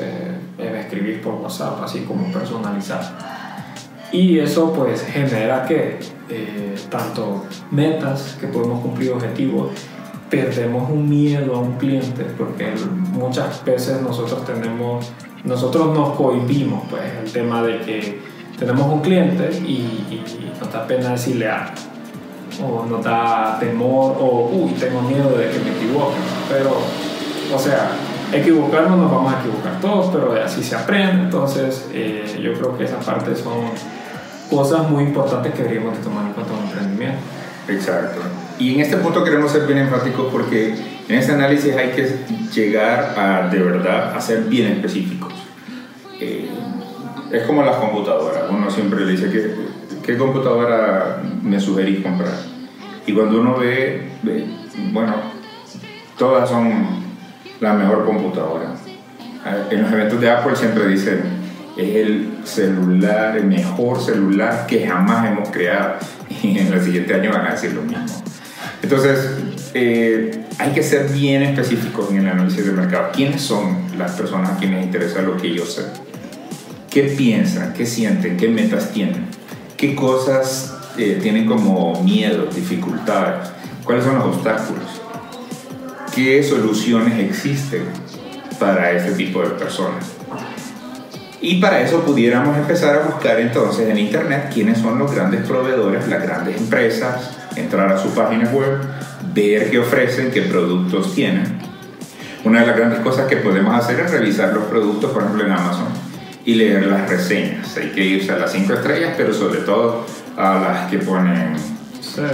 me 0.58 0.80
escribís 0.80 1.20
por 1.20 1.36
WhatsApp, 1.36 1.84
así 1.84 2.02
como 2.02 2.32
personalizar. 2.32 3.02
Y 4.12 4.38
eso 4.38 4.72
pues 4.74 5.04
genera 5.04 5.66
que 5.66 5.98
eh, 6.30 6.76
tanto 6.90 7.46
metas, 7.72 8.38
que 8.40 8.48
podemos 8.48 8.82
cumplir 8.82 9.12
objetivos, 9.12 9.72
perdemos 10.30 10.90
un 10.90 11.10
miedo 11.10 11.56
a 11.56 11.60
un 11.60 11.78
cliente, 11.78 12.24
porque 12.38 12.74
muchas 13.12 13.64
veces 13.66 14.02
nosotros 14.02 14.46
tenemos 14.46 15.12
nosotros 15.44 15.94
nos 15.94 16.16
cohibimos, 16.16 16.84
pues, 16.90 17.04
el 17.22 17.32
tema 17.32 17.62
de 17.64 17.80
que 17.82 18.20
tenemos 18.66 18.92
un 18.92 19.02
cliente 19.02 19.50
y, 19.66 19.72
y 20.10 20.52
nos 20.60 20.72
da 20.72 20.88
pena 20.88 21.12
decirle 21.12 21.50
algo, 21.50 21.72
o 22.64 22.86
nos 22.86 23.04
da 23.04 23.58
temor, 23.60 24.18
o 24.20 24.50
uy, 24.52 24.72
tengo 24.74 25.02
miedo 25.02 25.38
de 25.38 25.50
que 25.50 25.60
me 25.60 25.72
equivoque, 25.72 26.18
pero, 26.50 26.78
o 27.54 27.60
sea, 27.60 27.92
equivocarnos 28.32 28.98
nos 28.98 29.12
vamos 29.12 29.34
a 29.34 29.40
equivocar 29.40 29.80
todos, 29.80 30.10
pero 30.14 30.34
así 30.44 30.64
se 30.64 30.76
aprende, 30.76 31.26
entonces 31.26 31.90
eh, 31.94 32.40
yo 32.42 32.54
creo 32.54 32.78
que 32.78 32.86
esa 32.86 33.00
parte 33.00 33.36
son 33.36 33.72
cosas 34.50 34.90
muy 34.90 35.04
importantes 35.04 35.54
que 35.54 35.64
deberíamos 35.64 35.98
de 35.98 36.04
tomar 36.04 36.26
en 36.26 36.34
cuenta 36.34 36.54
en 36.54 36.60
un 36.60 36.66
emprendimiento. 36.66 37.20
Exacto. 37.68 38.22
Y 38.60 38.76
en 38.76 38.82
este 38.82 38.98
punto 38.98 39.24
queremos 39.24 39.52
ser 39.52 39.66
bien 39.66 39.80
enfáticos 39.80 40.28
porque 40.32 40.76
en 41.08 41.16
este 41.16 41.34
análisis 41.34 41.76
hay 41.76 41.90
que 41.90 42.20
llegar 42.54 43.14
a 43.18 43.48
de 43.50 43.60
verdad 43.60 44.16
a 44.16 44.22
ser 44.22 44.42
bien 44.44 44.74
específicos. 44.74 45.34
Eh, 46.20 46.50
es 47.34 47.44
como 47.44 47.64
las 47.64 47.78
computadoras. 47.78 48.44
Uno 48.50 48.70
siempre 48.70 49.04
le 49.04 49.12
dice 49.12 49.30
que 49.30 49.56
qué 50.06 50.18
computadora 50.18 51.22
me 51.42 51.60
sugerís 51.60 52.02
comprar. 52.04 52.34
Y 53.08 53.14
cuando 53.14 53.42
uno 53.42 53.58
ve, 53.58 54.12
ve, 54.22 54.46
bueno, 54.92 55.16
todas 56.18 56.48
son 56.48 57.04
la 57.60 57.74
mejor 57.74 58.06
computadora. 58.06 58.76
En 59.72 59.82
los 59.82 59.92
eventos 59.92 60.22
de 60.22 60.30
Apple 60.30 60.56
siempre 60.56 60.88
dicen, 60.88 61.22
es 61.76 61.96
el 61.96 62.38
celular, 62.44 63.36
el 63.36 63.46
mejor 63.46 64.00
celular 64.00 64.68
que 64.68 64.88
jamás 64.88 65.28
hemos 65.30 65.50
creado. 65.50 65.96
Y 66.44 66.58
en 66.58 66.74
el 66.74 66.82
siguiente 66.82 67.14
año 67.14 67.32
van 67.32 67.48
a 67.48 67.52
decir 67.52 67.74
lo 67.74 67.84
mismo. 67.84 68.06
Entonces, 68.82 69.38
eh, 69.74 70.46
hay 70.58 70.72
que 70.72 70.84
ser 70.84 71.08
bien 71.10 71.44
específicos 71.44 72.10
en 72.12 72.18
el 72.18 72.28
análisis 72.28 72.66
de 72.66 72.72
mercado. 72.72 73.10
¿Quiénes 73.14 73.42
son 73.42 73.78
las 73.98 74.12
personas 74.14 74.52
a 74.52 74.58
quienes 74.58 74.84
interesa 74.84 75.22
lo 75.22 75.38
que 75.38 75.54
yo 75.54 75.66
sé? 75.66 75.84
¿Qué 76.94 77.06
piensan? 77.18 77.74
¿Qué 77.74 77.88
sienten? 77.88 78.38
¿Qué 78.38 78.48
metas 78.50 78.92
tienen? 78.92 79.26
¿Qué 79.76 79.96
cosas 79.96 80.78
eh, 80.96 81.18
tienen 81.24 81.48
como 81.48 82.04
miedo, 82.04 82.46
dificultades? 82.54 83.50
¿Cuáles 83.84 84.04
son 84.04 84.20
los 84.20 84.26
obstáculos? 84.26 85.02
¿Qué 86.14 86.44
soluciones 86.44 87.20
existen 87.20 87.86
para 88.60 88.92
este 88.92 89.14
tipo 89.14 89.42
de 89.42 89.50
personas? 89.56 90.06
Y 91.42 91.60
para 91.60 91.82
eso 91.82 92.02
pudiéramos 92.02 92.56
empezar 92.60 92.96
a 92.96 93.08
buscar 93.08 93.40
entonces 93.40 93.90
en 93.90 93.98
Internet 93.98 94.52
quiénes 94.54 94.78
son 94.78 95.00
los 95.00 95.12
grandes 95.12 95.42
proveedores, 95.48 96.08
las 96.08 96.22
grandes 96.22 96.58
empresas, 96.58 97.32
entrar 97.56 97.92
a 97.92 97.98
su 97.98 98.10
página 98.10 98.52
web, 98.52 98.78
ver 99.34 99.72
qué 99.72 99.80
ofrecen, 99.80 100.30
qué 100.30 100.44
productos 100.44 101.16
tienen. 101.16 101.58
Una 102.44 102.62
de 102.62 102.68
las 102.68 102.78
grandes 102.78 103.00
cosas 103.00 103.28
que 103.28 103.38
podemos 103.38 103.76
hacer 103.76 104.00
es 104.00 104.12
revisar 104.12 104.54
los 104.54 104.66
productos, 104.66 105.10
por 105.10 105.24
ejemplo, 105.24 105.44
en 105.44 105.54
Amazon 105.54 106.03
y 106.46 106.56
leer 106.56 106.88
las 106.88 107.10
reseñas. 107.10 107.76
Hay 107.78 107.90
que 107.90 108.04
irse 108.04 108.32
a 108.32 108.38
las 108.38 108.52
5 108.52 108.74
estrellas, 108.74 109.14
pero 109.18 109.34
sobre 109.34 109.62
todo 109.62 110.06
a 110.38 110.60
las 110.60 110.92
que 110.92 111.00
ponen 111.00 111.56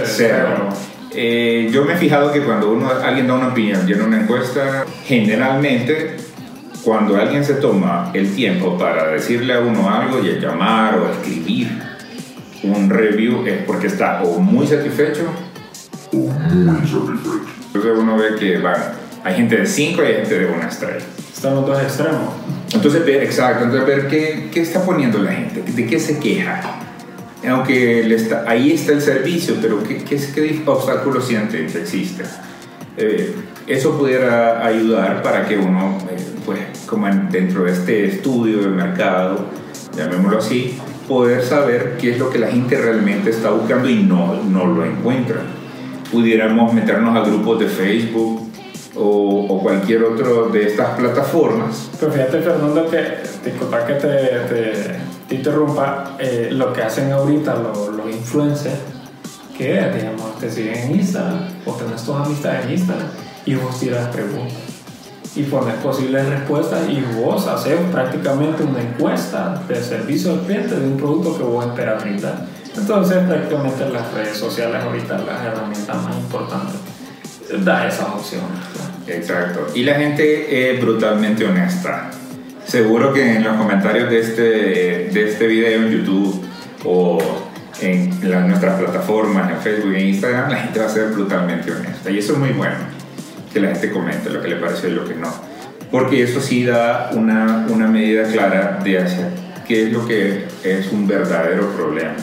cero. 0.04 0.68
Eh, 1.12 1.68
yo 1.72 1.84
me 1.84 1.94
he 1.94 1.96
fijado 1.96 2.32
que 2.32 2.40
cuando 2.42 2.70
uno, 2.70 2.90
alguien 2.90 3.26
da 3.26 3.34
una 3.34 3.48
opinión, 3.48 3.86
llena 3.86 4.04
una 4.04 4.20
encuesta, 4.20 4.84
generalmente 5.04 6.16
cuando 6.84 7.16
alguien 7.16 7.44
se 7.44 7.54
toma 7.54 8.10
el 8.14 8.34
tiempo 8.34 8.78
para 8.78 9.08
decirle 9.08 9.54
a 9.54 9.60
uno 9.60 9.90
algo 9.90 10.20
y 10.20 10.40
llamar 10.40 10.98
o 10.98 11.10
escribir 11.10 11.68
un 12.62 12.90
review 12.90 13.46
es 13.46 13.64
porque 13.64 13.86
está 13.86 14.22
o 14.22 14.38
muy 14.38 14.66
satisfecho 14.66 15.26
o 16.12 16.16
muy 16.16 16.86
satisfecho. 16.86 17.40
Entonces 17.66 17.92
uno 17.98 18.16
ve 18.16 18.36
que 18.38 18.58
van, 18.58 18.92
hay 19.24 19.34
gente 19.34 19.56
de 19.56 19.66
5 19.66 20.02
y 20.02 20.06
hay 20.06 20.14
gente 20.14 20.38
de 20.38 20.46
una 20.46 20.68
estrella. 20.68 21.04
Están 21.32 21.54
los 21.54 21.66
dos 21.66 21.80
extremos. 21.80 22.34
Entonces, 22.72 23.02
exacto, 23.06 23.64
entonces 23.64 23.86
ver 23.86 24.08
qué, 24.08 24.48
qué, 24.52 24.60
está 24.60 24.84
poniendo 24.84 25.18
la 25.18 25.32
gente, 25.32 25.62
de 25.62 25.86
qué 25.86 25.98
se 25.98 26.18
queja. 26.18 26.60
Aunque 27.48 28.14
está, 28.14 28.44
ahí 28.46 28.72
está 28.72 28.92
el 28.92 29.00
servicio, 29.00 29.56
pero 29.60 29.82
qué, 29.82 29.98
qué, 29.98 30.16
qué 30.16 30.62
obstáculos 30.66 31.26
sienten 31.26 31.66
que 31.66 31.80
existen. 31.80 32.26
Eh, 32.96 33.34
eso 33.66 33.96
pudiera 33.96 34.64
ayudar 34.64 35.22
para 35.22 35.46
que 35.46 35.56
uno, 35.56 35.98
eh, 36.10 36.16
pues, 36.44 36.58
como 36.86 37.06
dentro 37.30 37.64
de 37.64 37.72
este 37.72 38.04
estudio 38.06 38.62
de 38.62 38.68
mercado, 38.68 39.46
llamémoslo 39.96 40.38
así, 40.38 40.78
poder 41.08 41.42
saber 41.42 41.96
qué 42.00 42.12
es 42.12 42.18
lo 42.18 42.30
que 42.30 42.38
la 42.38 42.48
gente 42.48 42.76
realmente 42.76 43.30
está 43.30 43.50
buscando 43.50 43.88
y 43.88 44.02
no, 44.02 44.42
no 44.44 44.66
lo 44.66 44.84
encuentra. 44.84 45.40
Pudiéramos 46.12 46.72
meternos 46.74 47.16
a 47.16 47.28
grupos 47.28 47.60
de 47.60 47.66
Facebook 47.66 48.39
o, 48.96 49.46
o 49.48 49.62
cualquier 49.62 50.04
otro 50.04 50.48
de 50.48 50.66
estas 50.66 50.98
plataformas. 50.98 51.90
Pero 51.98 52.12
fíjate, 52.12 52.40
Fernando, 52.40 52.88
que 52.88 53.18
disculpa 53.44 53.86
que 53.86 53.94
te, 53.94 54.08
te, 54.08 54.72
te 55.28 55.34
interrumpa, 55.34 56.16
eh, 56.18 56.48
lo 56.52 56.72
que 56.72 56.82
hacen 56.82 57.12
ahorita 57.12 57.54
los, 57.56 57.88
los 57.88 58.10
influencers, 58.10 58.78
que 59.56 59.74
digamos, 59.74 60.38
te 60.38 60.50
siguen 60.50 60.74
en 60.74 60.94
Instagram 60.96 61.48
o 61.66 61.72
tenés 61.72 62.02
tus 62.02 62.16
amistades 62.16 62.66
en 62.66 62.72
Instagram 62.72 63.08
y 63.46 63.54
vos 63.54 63.78
tiras 63.78 64.08
preguntas 64.08 64.56
y 65.36 65.44
pones 65.44 65.74
posibles 65.76 66.28
respuestas 66.28 66.88
y 66.88 67.00
vos 67.20 67.46
haces 67.46 67.78
prácticamente 67.92 68.64
una 68.64 68.82
encuesta 68.82 69.62
de 69.68 69.76
servicio 69.76 70.32
al 70.32 70.40
cliente 70.40 70.74
de 70.74 70.86
un 70.86 70.96
producto 70.96 71.36
que 71.36 71.44
vos 71.44 71.64
esperas 71.66 72.02
brindar. 72.02 72.46
Entonces 72.76 73.18
prácticamente 73.28 73.88
las 73.90 74.12
redes 74.12 74.36
sociales 74.36 74.82
ahorita 74.82 75.18
las 75.18 75.44
herramientas 75.44 76.02
más 76.02 76.16
importantes 76.16 76.89
da 77.58 77.86
esas 77.86 78.08
opciones. 78.08 78.48
Exacto. 79.06 79.66
Y 79.74 79.82
la 79.82 79.94
gente 79.94 80.72
es 80.72 80.80
brutalmente 80.80 81.44
honesta. 81.44 82.10
Seguro 82.64 83.12
que 83.12 83.36
en 83.36 83.44
los 83.44 83.56
comentarios 83.56 84.10
de 84.10 84.20
este, 84.20 84.42
de 85.12 85.24
este 85.28 85.46
video 85.46 85.82
en 85.82 85.90
YouTube 85.90 86.44
o 86.84 87.18
en 87.80 88.30
las, 88.30 88.46
nuestras 88.46 88.78
plataformas, 88.78 89.50
en 89.50 89.58
Facebook 89.58 89.94
e 89.94 90.04
Instagram, 90.04 90.50
la 90.50 90.56
gente 90.58 90.78
va 90.78 90.86
a 90.86 90.88
ser 90.88 91.08
brutalmente 91.08 91.72
honesta. 91.72 92.10
Y 92.10 92.18
eso 92.18 92.34
es 92.34 92.38
muy 92.38 92.50
bueno, 92.50 92.76
que 93.52 93.60
la 93.60 93.68
gente 93.68 93.90
comente 93.90 94.30
lo 94.30 94.40
que 94.40 94.48
le 94.48 94.56
parece 94.56 94.88
y 94.88 94.92
lo 94.92 95.04
que 95.04 95.14
no. 95.14 95.32
Porque 95.90 96.22
eso 96.22 96.40
sí 96.40 96.64
da 96.64 97.10
una, 97.12 97.66
una 97.68 97.88
medida 97.88 98.24
clara 98.24 98.78
de 98.84 98.98
hacia 98.98 99.30
qué 99.66 99.84
es 99.84 99.92
lo 99.92 100.06
que 100.06 100.44
es 100.62 100.92
un 100.92 101.08
verdadero 101.08 101.68
problema. 101.70 102.14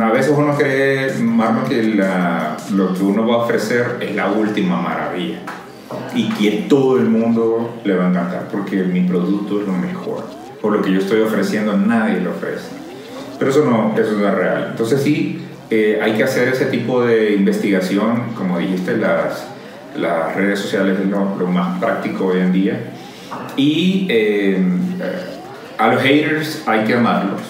A 0.00 0.10
veces 0.10 0.32
uno 0.36 0.54
cree, 0.56 1.12
Marno, 1.18 1.64
que 1.64 1.82
la, 1.82 2.56
lo 2.72 2.92
que 2.94 3.02
uno 3.02 3.26
va 3.26 3.34
a 3.34 3.38
ofrecer 3.38 3.96
es 4.00 4.14
la 4.14 4.30
última 4.30 4.80
maravilla 4.80 5.40
y 6.14 6.28
que 6.30 6.66
todo 6.68 6.98
el 6.98 7.08
mundo 7.08 7.80
le 7.84 7.94
va 7.94 8.06
a 8.06 8.08
encantar 8.10 8.48
porque 8.50 8.82
mi 8.84 9.02
producto 9.02 9.60
es 9.60 9.66
lo 9.66 9.72
mejor. 9.72 10.24
Por 10.60 10.72
lo 10.72 10.82
que 10.82 10.92
yo 10.92 10.98
estoy 10.98 11.20
ofreciendo, 11.20 11.76
nadie 11.76 12.20
lo 12.20 12.30
ofrece. 12.30 12.68
Pero 13.38 13.50
eso 13.50 13.64
no, 13.64 13.94
eso 13.98 14.12
no 14.12 14.28
es 14.28 14.34
real. 14.34 14.68
Entonces 14.70 15.02
sí, 15.02 15.44
eh, 15.70 15.98
hay 16.02 16.12
que 16.12 16.24
hacer 16.24 16.48
ese 16.48 16.66
tipo 16.66 17.02
de 17.02 17.34
investigación, 17.34 18.34
como 18.36 18.58
dijiste, 18.58 18.96
las, 18.96 19.46
las 19.96 20.34
redes 20.36 20.60
sociales 20.60 20.98
es 21.00 21.06
lo, 21.06 21.36
lo, 21.36 21.46
más 21.46 21.78
práctico 21.78 22.26
hoy 22.26 22.40
en 22.40 22.52
día. 22.52 22.92
Y 23.56 24.06
eh, 24.08 24.58
a 25.78 25.88
los 25.88 26.02
haters 26.02 26.62
hay 26.66 26.84
que 26.84 26.94
amarlos, 26.94 27.40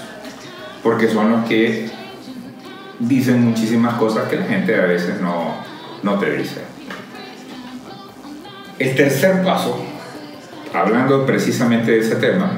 porque 0.82 1.08
son 1.08 1.30
los 1.30 1.44
que 1.44 1.90
dicen 3.08 3.44
muchísimas 3.44 3.94
cosas 3.94 4.28
que 4.28 4.36
la 4.36 4.46
gente 4.46 4.74
a 4.74 4.86
veces 4.86 5.20
no, 5.20 5.54
no 6.02 6.18
te 6.18 6.36
dice. 6.36 6.62
El 8.78 8.94
tercer 8.94 9.42
paso, 9.42 9.78
hablando 10.72 11.24
precisamente 11.24 11.92
de 11.92 12.00
ese 12.00 12.16
tema, 12.16 12.56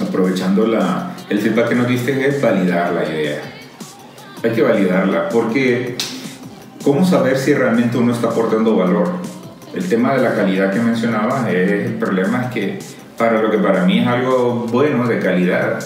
aprovechando 0.00 0.66
la, 0.66 1.12
el 1.28 1.38
feedback 1.38 1.68
que 1.68 1.74
nos 1.74 1.88
diste, 1.88 2.28
es 2.28 2.40
validar 2.42 2.92
la 2.92 3.04
idea. 3.04 3.40
Hay 4.42 4.50
que 4.50 4.62
validarla, 4.62 5.28
porque 5.28 5.96
¿cómo 6.82 7.04
saber 7.06 7.38
si 7.38 7.54
realmente 7.54 7.96
uno 7.96 8.12
está 8.12 8.28
aportando 8.28 8.76
valor? 8.76 9.10
El 9.74 9.88
tema 9.88 10.14
de 10.14 10.22
la 10.22 10.34
calidad 10.34 10.72
que 10.72 10.80
mencionaba, 10.80 11.50
es, 11.50 11.86
el 11.86 11.94
problema 11.94 12.44
es 12.44 12.50
que 12.52 12.78
para 13.16 13.40
lo 13.40 13.50
que 13.50 13.58
para 13.58 13.84
mí 13.84 14.00
es 14.00 14.06
algo 14.06 14.66
bueno 14.70 15.06
de 15.06 15.18
calidad, 15.18 15.78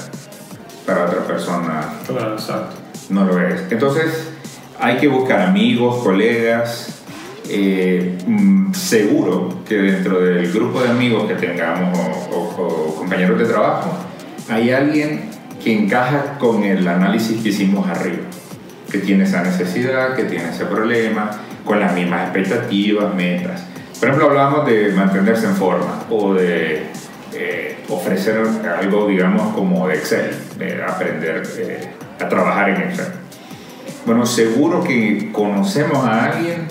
para 0.86 1.04
otra 1.04 1.20
persona 1.20 1.84
Claro, 2.06 2.32
exacto. 2.32 2.79
No 3.10 3.24
lo 3.24 3.40
es. 3.40 3.60
Entonces 3.70 4.30
hay 4.78 4.96
que 4.96 5.08
buscar 5.08 5.42
amigos, 5.42 6.02
colegas, 6.02 7.00
eh, 7.48 8.16
mm, 8.26 8.72
seguro 8.72 9.48
que 9.68 9.76
dentro 9.76 10.20
del 10.20 10.52
grupo 10.52 10.80
de 10.80 10.88
amigos 10.88 11.26
que 11.26 11.34
tengamos 11.34 11.98
o, 12.32 12.94
compañeros 12.96 13.38
de 13.38 13.44
trabajo, 13.44 13.92
hay 14.48 14.70
alguien 14.70 15.30
que 15.62 15.76
encaja 15.76 16.38
con 16.38 16.62
el 16.62 16.86
análisis 16.86 17.42
que 17.42 17.48
hicimos 17.50 17.88
arriba, 17.88 18.22
que 18.90 18.98
tiene 18.98 19.24
esa 19.24 19.42
necesidad, 19.42 20.14
que 20.14 20.24
tiene 20.24 20.50
ese 20.50 20.64
problema, 20.64 21.30
con 21.64 21.80
las 21.80 21.92
mismas 21.92 22.22
expectativas, 22.22 23.14
metas. 23.14 23.62
Por 23.98 24.08
ejemplo, 24.08 24.30
hablamos 24.30 24.66
de 24.66 24.92
mantenerse 24.92 25.46
en 25.46 25.54
forma 25.54 26.04
o 26.08 26.32
de 26.34 26.84
eh, 27.34 27.78
ofrecer 27.88 28.42
algo, 28.80 29.08
digamos, 29.08 29.54
como 29.54 29.88
de 29.88 29.94
Excel, 29.96 30.30
de 30.56 30.82
aprender 30.82 31.42
eh, 31.58 31.90
a 32.20 32.28
trabajar 32.28 32.70
en 32.70 32.82
Excel. 32.82 33.06
Bueno, 34.06 34.26
seguro 34.26 34.82
que 34.82 35.30
conocemos 35.32 36.04
a 36.04 36.26
alguien 36.26 36.66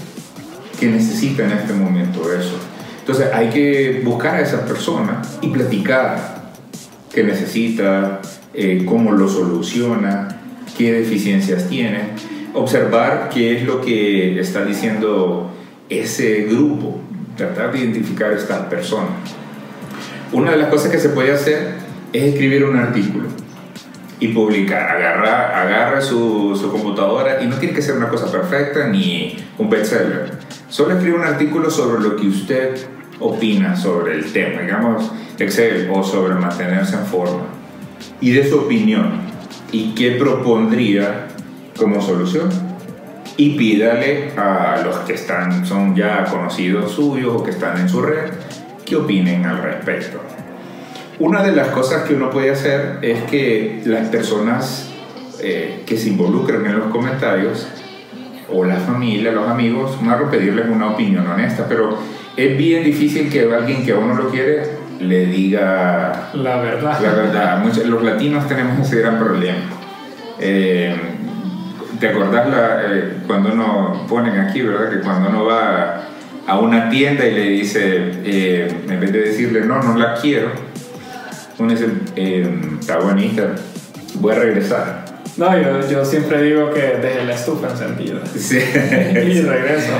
que 0.79 0.87
necesita 0.87 1.45
en 1.45 1.51
este 1.51 1.73
momento 1.73 2.33
eso. 2.33 2.57
Entonces 2.99 3.27
hay 3.33 3.49
que 3.49 4.01
buscar 4.03 4.35
a 4.35 4.41
esa 4.41 4.65
persona 4.65 5.21
y 5.41 5.49
platicar 5.49 6.51
qué 7.13 7.23
necesita, 7.23 8.21
eh, 8.53 8.83
cómo 8.85 9.11
lo 9.11 9.27
soluciona, 9.27 10.39
qué 10.77 10.93
deficiencias 10.93 11.67
tiene, 11.67 12.09
observar 12.53 13.29
qué 13.33 13.57
es 13.57 13.63
lo 13.63 13.81
que 13.81 14.39
está 14.39 14.63
diciendo 14.63 15.51
ese 15.89 16.45
grupo, 16.49 16.99
tratar 17.35 17.71
de 17.71 17.79
identificar 17.79 18.31
a 18.31 18.35
estas 18.35 18.59
personas. 18.67 19.11
Una 20.31 20.51
de 20.51 20.57
las 20.57 20.69
cosas 20.69 20.91
que 20.91 20.99
se 20.99 21.09
puede 21.09 21.31
hacer 21.31 21.73
es 22.13 22.23
escribir 22.23 22.63
un 22.63 22.77
artículo 22.77 23.38
y 24.19 24.29
publicar. 24.29 24.89
Agarra, 24.89 25.61
agarra 25.61 26.01
su, 26.01 26.57
su, 26.59 26.71
computadora 26.71 27.41
y 27.41 27.47
no 27.47 27.55
tiene 27.57 27.73
que 27.73 27.81
ser 27.81 27.97
una 27.97 28.09
cosa 28.09 28.31
perfecta 28.31 28.87
ni 28.87 29.37
un 29.57 29.69
bestseller. 29.69 30.31
Solo 30.67 30.95
escribe 30.95 31.17
un 31.17 31.23
artículo 31.23 31.69
sobre 31.69 32.01
lo 32.01 32.15
que 32.15 32.27
usted 32.27 32.75
opina 33.19 33.75
sobre 33.75 34.15
el 34.15 34.31
tema, 34.31 34.61
digamos 34.61 35.11
Excel, 35.37 35.89
o 35.91 36.03
sobre 36.03 36.35
mantenerse 36.35 36.95
en 36.95 37.05
forma. 37.05 37.43
Y 38.21 38.31
de 38.31 38.49
su 38.49 38.59
opinión. 38.59 39.21
¿Y 39.71 39.93
qué 39.93 40.11
propondría 40.11 41.27
como 41.77 42.01
solución? 42.01 42.49
Y 43.37 43.51
pídale 43.51 44.31
a 44.35 44.81
los 44.83 44.97
que 44.99 45.13
están, 45.13 45.65
son 45.65 45.95
ya 45.95 46.25
conocidos 46.25 46.91
suyos 46.91 47.33
o 47.35 47.43
que 47.43 47.51
están 47.51 47.79
en 47.79 47.87
su 47.87 48.01
red 48.01 48.31
que 48.85 48.95
opinen 48.95 49.45
al 49.45 49.61
respecto. 49.61 50.19
Una 51.19 51.43
de 51.43 51.51
las 51.51 51.67
cosas 51.67 52.03
que 52.03 52.13
uno 52.13 52.29
puede 52.29 52.49
hacer 52.49 52.99
es 53.01 53.23
que 53.23 53.81
las 53.85 54.07
personas 54.07 54.89
eh, 55.41 55.83
que 55.85 55.97
se 55.97 56.09
involucren 56.09 56.65
en 56.65 56.79
los 56.79 56.87
comentarios, 56.87 57.67
o 58.51 58.63
la 58.63 58.77
familia, 58.77 59.33
los 59.33 59.47
amigos, 59.47 60.01
no 60.01 60.31
pedirles 60.31 60.67
una 60.69 60.87
opinión 60.87 61.27
honesta, 61.27 61.65
pero 61.67 61.97
es 62.37 62.57
bien 62.57 62.83
difícil 62.83 63.29
que 63.29 63.41
alguien 63.53 63.85
que 63.85 63.91
a 63.91 63.97
uno 63.97 64.15
lo 64.15 64.29
quiere 64.29 64.63
le 64.99 65.25
diga 65.25 66.29
la 66.33 66.61
verdad. 66.61 66.99
La 67.01 67.11
verdad. 67.11 67.63
los 67.85 68.03
latinos 68.03 68.47
tenemos 68.47 68.79
ese 68.79 69.01
gran 69.01 69.19
problema. 69.19 69.59
Eh, 70.39 70.95
¿Te 71.99 72.07
acordás 72.07 72.49
la, 72.49 72.81
eh, 72.85 73.13
cuando 73.27 73.51
uno 73.53 74.05
ponen 74.07 74.39
aquí, 74.39 74.61
verdad? 74.61 74.89
Que 74.89 75.01
cuando 75.01 75.29
uno 75.29 75.45
va 75.45 76.01
a 76.47 76.59
una 76.59 76.89
tienda 76.89 77.27
y 77.27 77.35
le 77.35 77.43
dice, 77.43 77.97
en 78.87 78.99
vez 78.99 79.11
de 79.11 79.19
decirle 79.19 79.61
no, 79.61 79.83
no 79.83 79.97
la 79.97 80.15
quiero, 80.15 80.68
uno 81.59 81.71
dice, 81.71 81.87
eh, 82.15 82.49
está 82.79 82.97
bonita, 82.97 83.55
voy 84.15 84.33
a 84.33 84.39
regresar. 84.39 85.05
No, 85.37 85.57
yo, 85.57 85.89
yo, 85.89 86.03
siempre 86.03 86.41
digo 86.41 86.73
que 86.73 86.81
desde 87.01 87.23
la 87.23 87.33
estufa 87.33 87.69
encendida. 87.69 88.19
Sí. 88.25 88.57
y 88.57 89.41
regreso. 89.41 89.93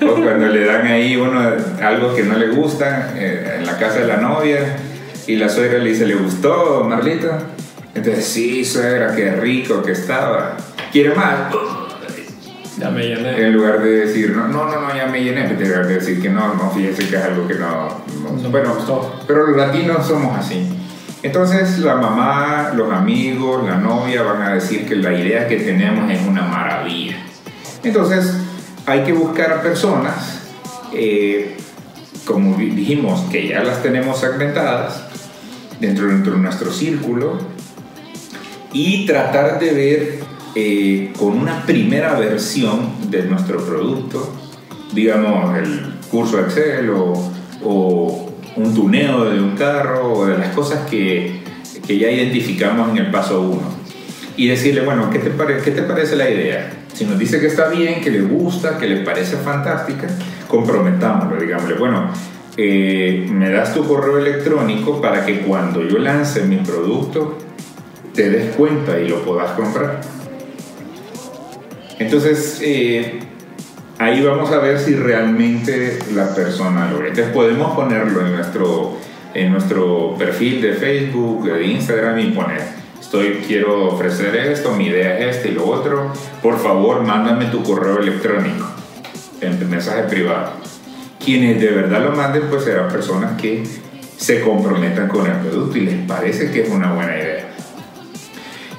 o 0.06 0.14
cuando 0.14 0.46
le 0.46 0.64
dan 0.64 0.86
ahí 0.86 1.16
uno 1.16 1.40
algo 1.82 2.14
que 2.14 2.22
no 2.22 2.36
le 2.36 2.48
gusta 2.48 3.14
eh, 3.16 3.56
en 3.58 3.66
la 3.66 3.78
casa 3.78 4.00
de 4.00 4.06
la 4.06 4.18
novia 4.18 4.76
y 5.26 5.36
la 5.36 5.48
suegra 5.48 5.78
le 5.78 5.90
dice, 5.90 6.06
¿le 6.06 6.14
gustó, 6.14 6.84
Marlita? 6.84 7.38
Entonces, 7.94 8.24
sí, 8.24 8.64
suegra, 8.64 9.14
qué 9.14 9.32
rico 9.32 9.82
que 9.82 9.92
estaba. 9.92 10.56
¿Quiere 10.92 11.14
más? 11.14 11.52
Ya 12.78 12.90
me 12.90 13.02
llené. 13.02 13.46
En 13.46 13.52
lugar 13.52 13.82
de 13.82 14.06
decir, 14.06 14.34
no, 14.34 14.48
no, 14.48 14.64
no, 14.64 14.80
no 14.80 14.96
ya 14.96 15.06
me 15.06 15.22
llené, 15.22 15.44
en 15.44 15.62
lugar 15.62 15.86
de 15.86 15.94
decir 15.94 16.20
que 16.22 16.30
no, 16.30 16.54
no, 16.54 16.70
fíjese 16.70 17.08
que 17.08 17.16
es 17.16 17.22
algo 17.22 17.46
que 17.46 17.54
no. 17.54 17.88
no, 18.22 18.50
bueno, 18.50 18.76
pero 19.26 19.46
los 19.46 19.56
latinos 19.56 20.06
somos 20.06 20.38
así. 20.38 20.66
Entonces 21.22 21.78
la 21.78 21.96
mamá, 21.96 22.72
los 22.74 22.92
amigos, 22.92 23.64
la 23.64 23.76
novia 23.76 24.22
van 24.22 24.42
a 24.42 24.54
decir 24.54 24.88
que 24.88 24.96
la 24.96 25.12
idea 25.12 25.46
que 25.46 25.56
tenemos 25.56 26.10
es 26.10 26.20
una 26.26 26.42
maravilla. 26.42 27.16
Entonces 27.84 28.34
hay 28.86 29.04
que 29.04 29.12
buscar 29.12 29.52
a 29.52 29.62
personas, 29.62 30.40
eh, 30.92 31.56
como 32.24 32.56
dijimos, 32.56 33.20
que 33.30 33.48
ya 33.48 33.62
las 33.62 33.82
tenemos 33.82 34.18
segmentadas 34.18 35.04
dentro, 35.78 36.08
dentro 36.08 36.32
de 36.32 36.38
nuestro 36.38 36.72
círculo 36.72 37.38
y 38.72 39.06
tratar 39.06 39.60
de 39.60 39.72
ver 39.72 40.31
eh, 40.54 41.12
con 41.18 41.38
una 41.38 41.64
primera 41.64 42.14
versión 42.18 43.10
de 43.10 43.24
nuestro 43.24 43.64
producto, 43.64 44.32
digamos 44.92 45.56
el 45.58 45.94
curso 46.10 46.40
Excel 46.40 46.90
o, 46.90 47.14
o 47.64 48.32
un 48.56 48.74
tuneo 48.74 49.24
de 49.30 49.40
un 49.40 49.56
carro 49.56 50.12
o 50.12 50.26
de 50.26 50.36
las 50.36 50.54
cosas 50.54 50.88
que, 50.90 51.40
que 51.86 51.98
ya 51.98 52.10
identificamos 52.10 52.90
en 52.90 52.98
el 52.98 53.10
paso 53.10 53.40
1 53.40 53.60
y 54.36 54.48
decirle, 54.48 54.82
bueno, 54.82 55.10
¿qué 55.10 55.18
te, 55.18 55.30
¿qué 55.64 55.70
te 55.70 55.82
parece 55.82 56.16
la 56.16 56.30
idea? 56.30 56.70
Si 56.92 57.04
nos 57.04 57.18
dice 57.18 57.40
que 57.40 57.46
está 57.46 57.68
bien, 57.68 58.00
que 58.00 58.10
le 58.10 58.22
gusta, 58.22 58.78
que 58.78 58.86
le 58.86 59.04
parece 59.04 59.36
fantástica, 59.36 60.06
comprometámoslo, 60.48 61.40
digámosle, 61.40 61.74
bueno, 61.74 62.10
eh, 62.56 63.26
me 63.30 63.50
das 63.50 63.72
tu 63.72 63.86
correo 63.86 64.18
electrónico 64.18 65.00
para 65.00 65.24
que 65.24 65.40
cuando 65.40 65.82
yo 65.88 65.98
lance 65.98 66.42
mi 66.44 66.56
producto 66.56 67.38
te 68.14 68.28
des 68.28 68.54
cuenta 68.54 68.98
y 69.00 69.08
lo 69.08 69.22
puedas 69.24 69.52
comprar. 69.52 70.00
Entonces, 72.02 72.60
eh, 72.62 73.20
ahí 73.98 74.22
vamos 74.22 74.50
a 74.50 74.58
ver 74.58 74.78
si 74.78 74.94
realmente 74.94 75.98
la 76.14 76.34
persona 76.34 76.90
lo 76.90 76.98
ve. 76.98 77.08
Entonces 77.08 77.32
podemos 77.32 77.74
ponerlo 77.76 78.26
en 78.26 78.32
nuestro, 78.32 78.96
en 79.34 79.52
nuestro 79.52 80.16
perfil 80.18 80.60
de 80.60 80.72
Facebook, 80.74 81.44
de 81.44 81.64
Instagram 81.64 82.18
y 82.18 82.30
poner, 82.30 82.60
estoy, 83.00 83.42
quiero 83.46 83.86
ofrecer 83.88 84.34
esto, 84.34 84.74
mi 84.74 84.86
idea 84.86 85.18
es 85.18 85.36
esta 85.36 85.48
y 85.48 85.52
lo 85.52 85.66
otro, 85.66 86.12
por 86.42 86.58
favor 86.58 87.02
mándame 87.02 87.46
tu 87.46 87.62
correo 87.62 87.98
electrónico 87.98 88.66
en 89.40 89.70
mensaje 89.70 90.02
privado. 90.04 90.52
Quienes 91.24 91.60
de 91.60 91.68
verdad 91.68 92.02
lo 92.02 92.12
manden 92.12 92.44
pues 92.50 92.64
serán 92.64 92.90
personas 92.90 93.40
que 93.40 93.62
se 94.16 94.40
comprometan 94.40 95.08
con 95.08 95.26
el 95.26 95.36
producto 95.38 95.78
y 95.78 95.82
les 95.82 96.06
parece 96.06 96.50
que 96.50 96.62
es 96.62 96.68
una 96.68 96.92
buena 96.92 97.16
idea. 97.16 97.41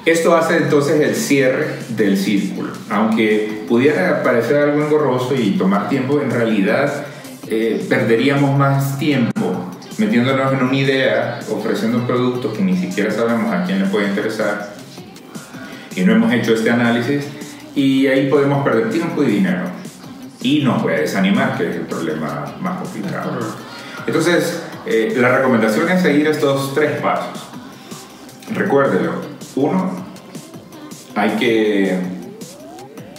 Esto 0.04 0.36
hace 0.36 0.58
entonces 0.58 1.00
el 1.00 1.14
cierre 1.14 1.66
del 1.88 2.18
círculo. 2.18 2.72
Aunque 2.90 3.64
pudiera 3.68 4.22
parecer 4.22 4.56
algo 4.56 4.84
engorroso 4.84 5.34
y 5.34 5.52
tomar 5.52 5.88
tiempo, 5.88 6.20
en 6.20 6.30
realidad 6.30 7.06
eh, 7.48 7.84
perderíamos 7.88 8.56
más 8.58 8.98
tiempo 8.98 9.70
metiéndonos 9.98 10.52
en 10.52 10.62
una 10.62 10.76
idea, 10.76 11.40
ofreciendo 11.50 11.98
un 11.98 12.06
producto 12.06 12.52
que 12.52 12.62
ni 12.62 12.76
siquiera 12.76 13.10
sabemos 13.10 13.52
a 13.52 13.64
quién 13.64 13.80
le 13.80 13.86
puede 13.86 14.08
interesar 14.08 14.74
y 15.94 16.02
no 16.02 16.12
hemos 16.12 16.32
hecho 16.32 16.54
este 16.54 16.70
análisis 16.70 17.24
y 17.74 18.06
ahí 18.06 18.28
podemos 18.28 18.64
perder 18.64 18.90
tiempo 18.90 19.22
y 19.22 19.26
dinero 19.26 19.64
y 20.42 20.62
nos 20.62 20.82
puede 20.82 21.02
desanimar, 21.02 21.56
que 21.56 21.70
es 21.70 21.76
el 21.76 21.82
problema 21.82 22.44
más 22.60 22.80
complicado. 22.80 23.38
Entonces, 24.06 24.62
eh, 24.84 25.14
la 25.16 25.38
recomendación 25.38 25.88
es 25.88 26.02
seguir 26.02 26.26
estos 26.26 26.74
tres 26.74 27.00
pasos. 27.00 27.48
Recuérdelo, 28.52 29.33
uno, 29.56 29.90
hay 31.14 31.30
que 31.30 31.98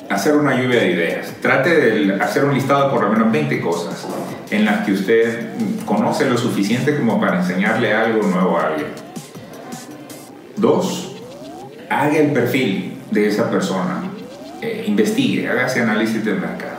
hacer 0.10 0.36
una 0.36 0.62
lluvia 0.62 0.82
de 0.82 0.92
ideas. 0.92 1.34
Trate 1.42 1.70
de 1.70 2.14
hacer 2.22 2.46
un 2.46 2.54
listado 2.54 2.86
de 2.86 2.90
por 2.92 3.04
lo 3.04 3.10
menos 3.10 3.32
20 3.32 3.62
cosas 3.62 4.06
en 4.50 4.66
las 4.66 4.86
que 4.86 4.94
usted 4.94 5.50
conoce 5.86 6.30
lo 6.30 6.38
suficiente 6.38 6.98
como 6.98 7.20
para 7.20 7.40
enseñarle 7.40 7.94
algo 7.94 8.24
nuevo 8.24 8.58
a 8.58 8.68
alguien. 8.68 8.88
Dos, 10.58 11.16
haga 11.90 12.18
el 12.18 12.32
perfil 12.32 12.98
de 13.12 13.28
esa 13.28 13.50
persona. 13.50 14.04
Eh, 14.62 14.86
investigue, 14.88 15.48
haga 15.48 15.68
ese 15.68 15.82
análisis 15.82 16.24
del 16.24 16.40
mercado. 16.40 16.76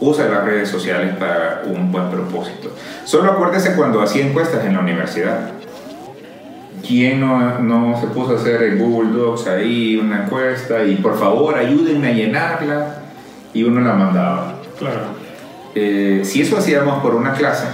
Usa 0.00 0.28
las 0.28 0.44
redes 0.44 0.68
sociales 0.68 1.14
para 1.16 1.62
un 1.66 1.92
buen 1.92 2.10
propósito. 2.10 2.74
Solo 3.04 3.32
acuérdese 3.32 3.74
cuando 3.74 4.00
hacía 4.00 4.24
encuestas 4.24 4.64
en 4.64 4.74
la 4.74 4.80
universidad 4.80 5.59
¿Quién 6.90 7.20
no, 7.20 8.00
se 8.00 8.08
puso 8.08 8.32
a 8.32 8.34
hacer 8.34 8.64
en 8.64 8.78
Google 8.80 9.16
Docs 9.16 9.46
ahí 9.46 9.96
una 9.96 10.24
encuesta 10.24 10.82
y 10.82 10.96
por 10.96 11.16
favor 11.16 11.56
ayúdenme 11.56 12.08
a 12.08 12.12
llenarla? 12.12 13.02
Y 13.54 13.62
uno 13.62 13.80
la 13.80 13.92
mandaba. 13.92 14.54
Claro. 14.76 15.02
Eh, 15.76 16.22
si 16.24 16.42
eso 16.42 16.58
hacíamos 16.58 17.00
por 17.00 17.14
una 17.14 17.34
clase, 17.34 17.68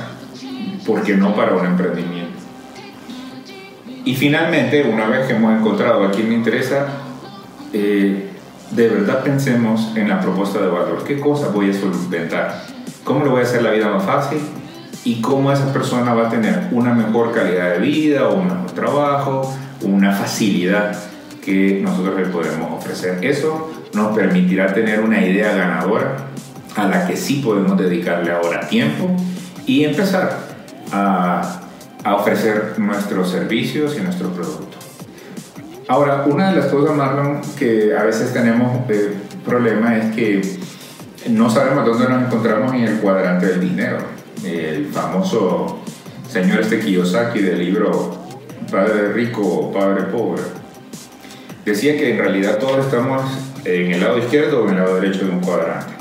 ¿por 0.86 1.02
qué 1.02 1.16
no 1.16 1.34
para 1.34 1.56
un 1.56 1.64
emprendimiento? 1.64 2.38
Y 4.04 4.14
finalmente, 4.16 4.82
una 4.82 5.06
vez 5.06 5.26
que 5.26 5.32
hemos 5.32 5.58
encontrado 5.58 6.04
a 6.04 6.10
quien 6.10 6.28
me 6.28 6.34
interesa, 6.34 6.86
eh, 7.72 8.32
de 8.70 8.88
verdad 8.88 9.24
pensemos 9.24 9.96
en 9.96 10.10
la 10.10 10.20
propuesta 10.20 10.60
de 10.60 10.66
valor. 10.66 11.04
¿Qué 11.06 11.20
cosa 11.20 11.48
voy 11.48 11.70
a 11.70 11.72
solventar? 11.72 12.64
¿Cómo 13.02 13.24
le 13.24 13.30
voy 13.30 13.40
a 13.40 13.44
hacer 13.44 13.62
la 13.62 13.70
vida 13.70 13.88
más 13.88 14.04
fácil? 14.04 14.40
Y 15.06 15.20
cómo 15.20 15.52
esa 15.52 15.72
persona 15.72 16.14
va 16.14 16.26
a 16.26 16.30
tener 16.30 16.66
una 16.72 16.92
mejor 16.92 17.32
calidad 17.32 17.74
de 17.74 17.78
vida 17.78 18.28
un 18.28 18.48
mejor 18.48 18.72
trabajo, 18.72 19.56
una 19.82 20.10
facilidad 20.10 20.98
que 21.44 21.80
nosotros 21.80 22.16
le 22.16 22.26
podemos 22.26 22.72
ofrecer. 22.72 23.24
Eso 23.24 23.70
nos 23.94 24.16
permitirá 24.16 24.74
tener 24.74 25.00
una 25.00 25.24
idea 25.24 25.54
ganadora 25.54 26.16
a 26.74 26.88
la 26.88 27.06
que 27.06 27.16
sí 27.16 27.36
podemos 27.36 27.78
dedicarle 27.78 28.32
ahora 28.32 28.66
tiempo 28.66 29.14
y 29.64 29.84
empezar 29.84 30.40
a, 30.92 31.60
ofrecer 32.12 32.74
nuestros 32.78 33.30
servicios 33.30 33.96
y 33.96 34.00
nuestro 34.00 34.30
producto. 34.30 34.76
Ahora, 35.86 36.24
una 36.26 36.50
de 36.50 36.56
las 36.56 36.66
cosas, 36.66 36.96
Marlon, 36.96 37.42
que 37.56 37.96
a 37.96 38.02
veces 38.02 38.32
tenemos 38.32 38.80
eh, 38.88 39.12
problema 39.44 39.96
es 39.96 40.16
que 40.16 40.58
no 41.30 41.48
sabemos 41.48 41.86
dónde 41.86 42.08
nos 42.08 42.24
encontramos 42.24 42.74
en 42.74 42.82
el 42.82 42.98
cuadrante 42.98 43.46
del 43.46 43.60
dinero 43.60 44.15
el 44.46 44.86
famoso 44.86 45.80
señor 46.28 46.60
este 46.60 46.80
Kiyosaki 46.80 47.40
del 47.40 47.58
libro 47.58 48.16
padre 48.70 49.12
rico 49.12 49.42
o 49.42 49.72
padre 49.72 50.04
pobre, 50.04 50.42
decía 51.64 51.96
que 51.96 52.12
en 52.12 52.18
realidad 52.18 52.58
todos 52.58 52.86
estamos 52.86 53.22
en 53.64 53.92
el 53.92 54.00
lado 54.00 54.18
izquierdo 54.18 54.62
o 54.62 54.68
en 54.68 54.74
el 54.74 54.76
lado 54.76 55.00
derecho 55.00 55.24
de 55.24 55.30
un 55.30 55.40
cuadrante. 55.40 55.94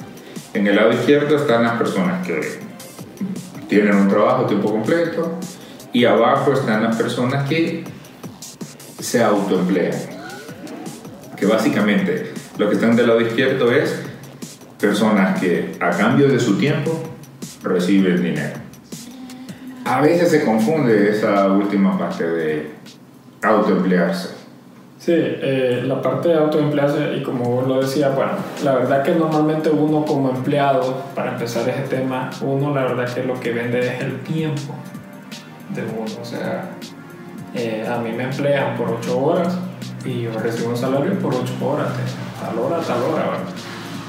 En 0.53 0.67
el 0.67 0.75
lado 0.75 0.93
izquierdo 0.93 1.36
están 1.36 1.63
las 1.63 1.77
personas 1.77 2.25
que 2.25 2.60
tienen 3.67 3.95
un 3.95 4.08
trabajo 4.08 4.45
tiempo 4.45 4.71
completo 4.71 5.38
y 5.91 6.05
abajo 6.05 6.53
están 6.53 6.84
las 6.84 6.95
personas 6.95 7.47
que 7.49 7.84
se 8.99 9.23
autoemplean. 9.23 9.95
Que 11.36 11.45
básicamente 11.45 12.31
lo 12.58 12.69
que 12.69 12.75
están 12.75 12.95
del 12.95 13.08
lado 13.08 13.21
izquierdo 13.21 13.71
es 13.71 14.01
personas 14.79 15.39
que 15.39 15.75
a 15.79 15.89
cambio 15.91 16.27
de 16.27 16.39
su 16.39 16.58
tiempo 16.58 17.14
reciben 17.65 18.23
dinero. 18.23 18.58
A 19.86 20.01
veces 20.01 20.32
se 20.32 20.45
confunde 20.45 21.12
esa 21.12 21.51
última 21.51 21.97
parte 21.97 22.28
de 22.28 22.71
autoemplearse. 23.43 24.30
Sí, 24.97 25.13
eh, 25.15 25.84
la 25.86 26.01
parte 26.01 26.30
de 26.30 26.36
autoemplearse, 26.36 27.17
y 27.17 27.21
como 27.21 27.45
vos 27.45 27.67
lo 27.67 27.82
decías, 27.82 28.15
bueno, 28.15 28.32
la 28.63 28.73
verdad 28.73 29.04
que 29.04 29.13
normalmente 29.13 29.69
uno 29.69 30.04
como 30.04 30.30
empleado, 30.32 31.04
para 31.13 31.34
empezar 31.34 31.69
ese 31.69 31.84
tema, 31.84 32.32
uno 32.41 32.73
la 32.73 32.86
verdad 32.86 33.13
que 33.13 33.23
lo 33.23 33.39
que 33.39 33.51
vende 33.51 33.82
es 33.82 34.01
el 34.01 34.19
tiempo 34.21 34.73
de 35.75 35.84
uno. 35.84 36.12
O 36.19 36.25
sea, 36.25 36.71
eh, 37.54 37.88
a 37.88 37.99
mí 37.99 38.12
me 38.13 38.23
emplean 38.23 38.75
por 38.75 38.89
8 38.89 39.19
horas 39.23 39.56
y 40.04 40.23
yo 40.23 40.32
recibo 40.39 40.69
un 40.69 40.78
salario 40.78 41.13
por 41.19 41.36
8 41.36 41.54
horas, 41.62 41.89
tal 42.41 42.58
hora, 42.58 42.80
tal 42.80 43.04
hora. 43.04 43.38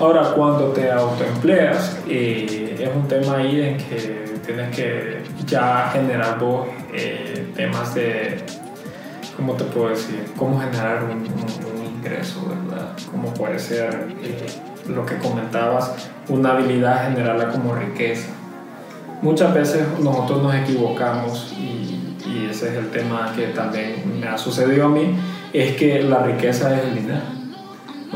Ahora, 0.00 0.32
cuando 0.34 0.68
te 0.72 0.90
autoempleas, 0.90 1.98
eh, 2.08 2.65
es 2.82 2.94
un 2.94 3.08
tema 3.08 3.36
ahí 3.36 3.60
en 3.60 3.76
que 3.78 4.24
tienes 4.44 4.74
que 4.74 5.22
ya 5.46 5.90
generar 5.92 6.38
vos 6.38 6.68
eh, 6.92 7.52
temas 7.54 7.94
de, 7.94 8.38
¿cómo 9.36 9.54
te 9.54 9.64
puedo 9.64 9.90
decir? 9.90 10.24
Cómo 10.36 10.60
generar 10.60 11.04
un, 11.04 11.26
ingreso, 11.84 12.46
¿verdad? 12.48 12.92
Cómo 13.10 13.32
puede 13.34 13.58
ser 13.58 14.08
eh, 14.22 14.46
lo 14.88 15.04
que 15.04 15.16
comentabas, 15.16 16.08
una 16.28 16.52
habilidad 16.52 17.08
generarla 17.08 17.48
como 17.48 17.74
riqueza. 17.74 18.28
Muchas 19.22 19.52
veces 19.54 19.86
nosotros 20.00 20.42
nos 20.42 20.54
equivocamos 20.54 21.54
y, 21.58 22.16
y 22.26 22.48
ese 22.50 22.68
es 22.68 22.74
el 22.74 22.90
tema 22.90 23.32
que 23.34 23.48
también 23.48 24.20
me 24.20 24.28
ha 24.28 24.38
sucedido 24.38 24.86
a 24.86 24.88
mí, 24.88 25.16
es 25.52 25.76
que 25.76 26.02
la 26.02 26.22
riqueza 26.22 26.76
es 26.76 26.84
el 26.84 26.94
dinero. 26.94 27.36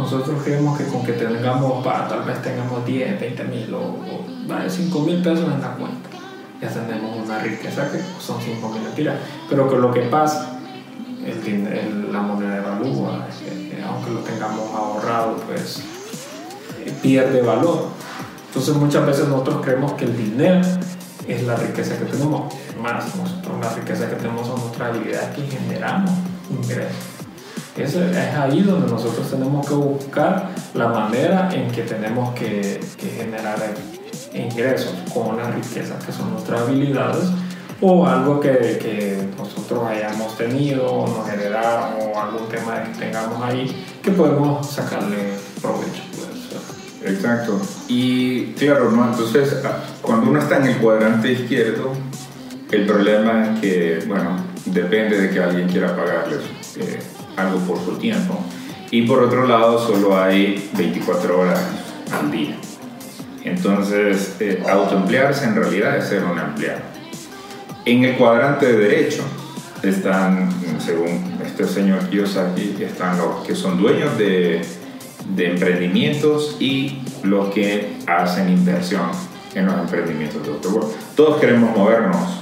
Nosotros 0.02 0.42
creemos 0.42 0.78
que 0.78 0.84
con 0.86 1.04
que 1.04 1.12
tengamos, 1.12 1.84
para, 1.84 2.08
tal 2.08 2.22
vez 2.22 2.42
tengamos 2.42 2.84
10, 2.84 3.20
20 3.20 3.44
mil 3.44 3.74
o, 3.74 3.80
o 3.80 4.68
5 4.68 5.00
mil 5.00 5.22
pesos 5.22 5.44
en 5.52 5.60
la 5.60 5.74
cuenta 5.74 6.10
ya 6.60 6.68
tenemos 6.68 7.16
una 7.16 7.38
riqueza 7.38 7.90
que 7.90 7.98
son 8.20 8.40
5 8.40 8.68
mil. 8.68 9.10
Pero 9.48 9.68
que 9.68 9.76
lo 9.76 9.90
que 9.90 10.00
pasa, 10.02 10.58
el, 11.24 12.12
la 12.12 12.20
moneda 12.20 12.58
evalúa, 12.58 13.26
aunque 13.88 14.10
lo 14.10 14.20
tengamos 14.20 14.74
ahorrado, 14.74 15.36
pues 15.46 15.82
eh, 16.84 16.92
pierde 17.02 17.42
valor. 17.42 17.88
Entonces 18.48 18.74
muchas 18.74 19.06
veces 19.06 19.28
nosotros 19.28 19.60
creemos 19.62 19.92
que 19.92 20.04
el 20.04 20.16
dinero 20.16 20.60
es 21.26 21.42
la 21.44 21.56
riqueza 21.56 21.98
que 21.98 22.04
tenemos. 22.04 22.52
Más, 22.80 23.14
nosotros 23.16 23.60
la 23.60 23.72
riqueza 23.74 24.08
que 24.08 24.16
tenemos 24.16 24.46
son 24.46 24.60
nuestras 24.60 24.90
habilidades 24.90 25.36
que 25.36 25.42
generamos 25.46 26.10
ingresos. 26.50 27.19
Es, 27.82 27.96
ahí 28.36 28.62
donde 28.62 28.90
nosotros 28.90 29.30
tenemos 29.30 29.66
que 29.66 29.74
buscar 29.74 30.50
la 30.74 30.88
manera 30.88 31.48
en 31.52 31.70
que 31.70 31.82
tenemos 31.82 32.34
que, 32.34 32.80
generar 33.16 33.58
ingresos 34.32 34.94
con 35.12 35.34
una 35.34 35.50
riqueza 35.50 35.98
que 36.04 36.12
son 36.12 36.32
nuestras 36.32 36.62
habilidades 36.62 37.30
o 37.80 38.06
algo 38.06 38.38
que, 38.40 38.50
que 38.50 39.28
nosotros 39.36 39.86
hayamos 39.88 40.36
tenido 40.36 40.86
o 40.86 41.06
nos 41.06 41.28
heredaron 41.28 41.94
o 42.00 42.20
algún 42.20 42.48
tema 42.48 42.82
que 42.82 42.98
tengamos 42.98 43.42
ahí 43.42 43.84
que 44.02 44.10
podemos 44.10 44.66
sacarle 44.68 45.32
provecho. 45.60 46.02
Exacto. 47.04 47.60
Y 47.88 48.52
claro, 48.52 48.90
¿no? 48.90 49.10
entonces 49.10 49.56
cuando 50.02 50.30
uno 50.30 50.40
está 50.40 50.58
en 50.58 50.66
el 50.66 50.76
cuadrante 50.76 51.32
izquierdo, 51.32 51.92
el 52.70 52.86
problema 52.86 53.52
es 53.54 53.60
que, 53.60 54.04
bueno, 54.06 54.36
depende 54.66 55.20
de 55.20 55.30
que 55.30 55.40
alguien 55.40 55.68
quiera 55.68 55.96
pagarles 55.96 56.40
eh, 56.76 57.00
algo 57.36 57.58
por 57.60 57.78
su 57.84 57.96
tiempo. 57.96 58.38
Y 58.90 59.02
por 59.02 59.22
otro 59.22 59.46
lado, 59.46 59.78
solo 59.78 60.20
hay 60.20 60.70
24 60.76 61.38
horas 61.38 61.60
al 62.12 62.30
día. 62.30 62.56
Entonces, 63.44 64.36
eh, 64.40 64.62
autoemplearse 64.68 65.44
en 65.44 65.54
realidad 65.54 65.96
es 65.96 66.06
ser 66.06 66.24
un 66.24 66.38
empleado. 66.38 66.80
En 67.84 68.04
el 68.04 68.16
cuadrante 68.16 68.66
de 68.66 68.78
derecho 68.78 69.22
están, 69.82 70.50
según 70.78 71.38
este 71.44 71.66
señor 71.66 72.08
Kiyosaki, 72.10 72.76
están 72.82 73.18
los 73.18 73.46
que 73.46 73.54
son 73.54 73.80
dueños 73.80 74.18
de, 74.18 74.62
de 75.34 75.50
emprendimientos 75.50 76.56
y 76.60 77.00
los 77.22 77.52
que 77.54 77.96
hacen 78.06 78.50
inversión 78.50 79.10
en 79.54 79.66
los 79.66 79.78
emprendimientos 79.78 80.44
de 80.44 80.52
otro. 80.52 80.92
todos 81.16 81.40
queremos 81.40 81.76
movernos 81.76 82.40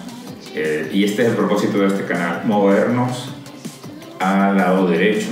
eh, 0.55 0.91
y 0.93 1.05
este 1.05 1.23
es 1.23 1.29
el 1.29 1.37
propósito 1.37 1.79
de 1.79 1.87
este 1.87 2.05
canal, 2.05 2.43
movernos 2.45 3.31
al 4.19 4.57
lado 4.57 4.87
derecho. 4.87 5.29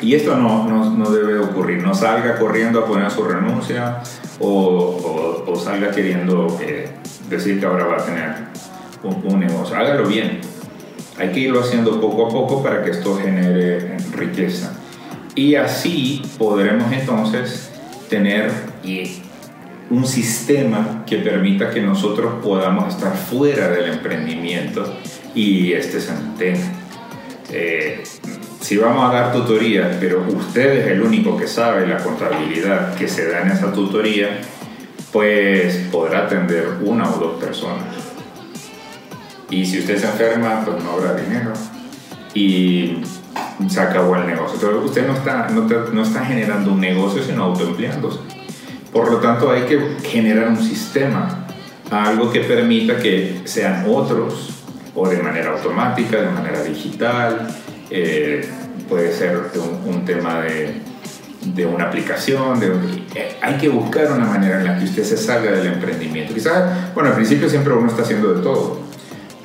Y 0.00 0.14
esto 0.14 0.36
no, 0.36 0.68
no, 0.68 0.90
no 0.90 1.10
debe 1.10 1.38
ocurrir, 1.38 1.80
no 1.80 1.94
salga 1.94 2.36
corriendo 2.36 2.80
a 2.80 2.86
poner 2.86 3.10
su 3.10 3.22
renuncia, 3.22 4.02
o, 4.40 5.44
o, 5.46 5.56
salga 5.56 5.92
queriendo 5.92 6.58
eh, 6.60 6.88
decir 7.28 7.60
que 7.60 7.66
ahora 7.66 7.86
va 7.86 7.96
a 7.96 8.04
tener 8.04 8.34
un, 9.04 9.40
negocio. 9.40 9.76
Hágalo 9.76 10.06
bien. 10.06 10.40
Hay 11.18 11.30
que 11.30 11.40
irlo 11.40 11.60
haciendo 11.60 12.00
poco 12.00 12.26
a 12.26 12.30
poco 12.30 12.62
para 12.62 12.82
que 12.82 12.90
esto 12.90 13.16
genere 13.16 13.96
riqueza. 14.12 14.72
Y 15.34 15.54
así 15.54 16.22
podremos 16.38 16.90
entonces 16.92 17.70
tener 18.08 18.50
un 19.90 20.06
sistema 20.06 21.04
que 21.06 21.18
permita 21.18 21.70
que 21.70 21.80
nosotros 21.80 22.34
podamos 22.42 22.94
estar 22.94 23.14
fuera 23.14 23.68
del 23.68 23.92
emprendimiento 23.92 24.98
y 25.34 25.72
este 25.72 26.00
se 26.00 26.12
mantenga. 26.12 26.81
Eh, 27.52 28.02
si 28.60 28.76
vamos 28.76 29.10
a 29.10 29.14
dar 29.14 29.32
tutoría, 29.32 29.96
pero 30.00 30.24
usted 30.26 30.78
es 30.78 30.86
el 30.92 31.02
único 31.02 31.36
que 31.36 31.46
sabe 31.46 31.86
la 31.86 31.98
contabilidad 31.98 32.94
que 32.94 33.08
se 33.08 33.28
da 33.28 33.42
en 33.42 33.50
esa 33.50 33.72
tutoría, 33.72 34.40
pues 35.12 35.88
podrá 35.90 36.26
atender 36.26 36.78
una 36.82 37.08
o 37.10 37.18
dos 37.18 37.42
personas. 37.42 37.94
Y 39.50 39.66
si 39.66 39.80
usted 39.80 39.98
se 39.98 40.06
enferma, 40.06 40.64
pues 40.64 40.82
no 40.82 40.92
habrá 40.92 41.14
dinero. 41.14 41.52
Y 42.32 43.02
se 43.68 43.80
acabó 43.80 44.16
el 44.16 44.26
negocio. 44.26 44.54
Entonces 44.54 44.84
usted 44.84 45.06
no 45.06 45.14
está, 45.14 45.48
no, 45.50 45.68
no 45.92 46.02
está 46.02 46.24
generando 46.24 46.72
un 46.72 46.80
negocio, 46.80 47.22
sino 47.22 47.44
autoempleándose. 47.44 48.20
Por 48.92 49.10
lo 49.10 49.18
tanto, 49.18 49.50
hay 49.50 49.62
que 49.62 49.96
generar 50.02 50.48
un 50.48 50.62
sistema, 50.62 51.46
algo 51.90 52.30
que 52.30 52.40
permita 52.40 52.98
que 52.98 53.42
sean 53.44 53.84
otros, 53.88 54.61
o 54.94 55.08
de 55.08 55.22
manera 55.22 55.52
automática, 55.52 56.20
de 56.20 56.30
manera 56.30 56.62
digital, 56.62 57.48
eh, 57.90 58.46
puede 58.88 59.12
ser 59.12 59.38
un, 59.54 59.94
un 59.94 60.04
tema 60.04 60.40
de, 60.42 60.74
de, 61.54 61.66
una 61.66 61.84
aplicación, 61.84 62.60
de, 62.60 62.68
eh, 63.14 63.36
hay 63.40 63.54
que 63.54 63.68
buscar 63.68 64.12
una 64.12 64.26
manera 64.26 64.60
en 64.60 64.66
la 64.66 64.78
que 64.78 64.84
usted 64.84 65.04
se 65.04 65.16
salga 65.16 65.50
del 65.50 65.66
emprendimiento. 65.66 66.34
Quizás, 66.34 66.94
bueno, 66.94 67.10
al 67.10 67.16
principio 67.16 67.48
siempre 67.48 67.72
uno 67.72 67.88
está 67.88 68.02
haciendo 68.02 68.34
de 68.34 68.42
todo, 68.42 68.80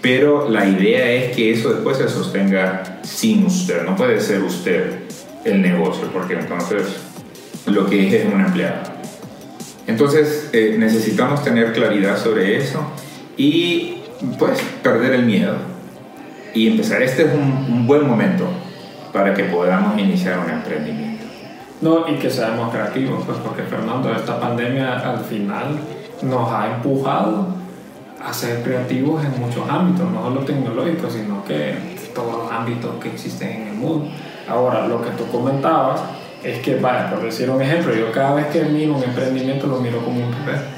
pero 0.01 0.49
la 0.49 0.65
idea 0.65 1.11
es 1.11 1.35
que 1.35 1.51
eso 1.51 1.73
después 1.73 1.97
se 1.97 2.07
sostenga 2.09 2.99
sin 3.03 3.45
usted, 3.45 3.83
no 3.83 3.95
puede 3.95 4.19
ser 4.21 4.41
usted 4.41 4.99
el 5.43 5.61
negocio, 5.61 6.09
porque 6.13 6.33
entonces 6.33 6.83
lo 7.65 7.89
que 7.89 8.07
es 8.07 8.13
es 8.13 8.33
un 8.33 8.41
empleado. 8.41 8.97
Entonces 9.87 10.49
eh, 10.51 10.75
necesitamos 10.77 11.43
tener 11.43 11.71
claridad 11.73 12.21
sobre 12.21 12.57
eso 12.57 12.91
y 13.37 13.96
pues 14.37 14.59
perder 14.81 15.13
el 15.13 15.25
miedo 15.25 15.55
y 16.53 16.67
empezar. 16.67 17.01
Este 17.01 17.23
es 17.23 17.33
un, 17.33 17.85
buen 17.87 18.07
momento 18.07 18.45
para 19.13 19.33
que 19.33 19.45
podamos 19.45 19.97
iniciar 19.99 20.39
un 20.39 20.49
emprendimiento. 20.49 21.25
No, 21.81 22.07
y 22.07 22.15
que 22.15 22.29
seamos 22.29 22.73
creativos, 22.73 23.23
pues 23.25 23.37
porque 23.39 23.63
Fernando, 23.63 24.13
esta 24.13 24.39
pandemia 24.39 24.99
al 24.99 25.19
final 25.19 25.77
nos 26.23 26.51
ha 26.51 26.75
empujado 26.75 27.47
a 28.23 28.33
ser 28.33 28.63
creativos 28.63 29.23
en 29.23 29.39
muchos 29.39 29.69
ámbitos, 29.69 30.09
no 30.11 30.23
solo 30.23 30.41
tecnológicos, 30.41 31.13
sino 31.13 31.43
que 31.45 31.75
todos 32.13 32.43
los 32.43 32.51
ámbitos 32.51 32.95
que 33.01 33.09
existen 33.09 33.61
en 33.61 33.67
el 33.67 33.73
mundo. 33.75 34.09
Ahora, 34.49 34.87
lo 34.87 35.01
que 35.01 35.11
tú 35.11 35.27
comentabas 35.31 36.01
es 36.43 36.59
que, 36.59 36.75
vaya, 36.77 37.09
por 37.09 37.21
decir 37.21 37.49
un 37.49 37.61
ejemplo, 37.61 37.93
yo 37.93 38.11
cada 38.11 38.33
vez 38.33 38.47
que 38.47 38.63
miro 38.63 38.95
un 38.95 39.03
emprendimiento 39.03 39.67
lo 39.67 39.79
miro 39.79 40.03
como 40.03 40.19
un 40.19 40.31
bebé. 40.31 40.76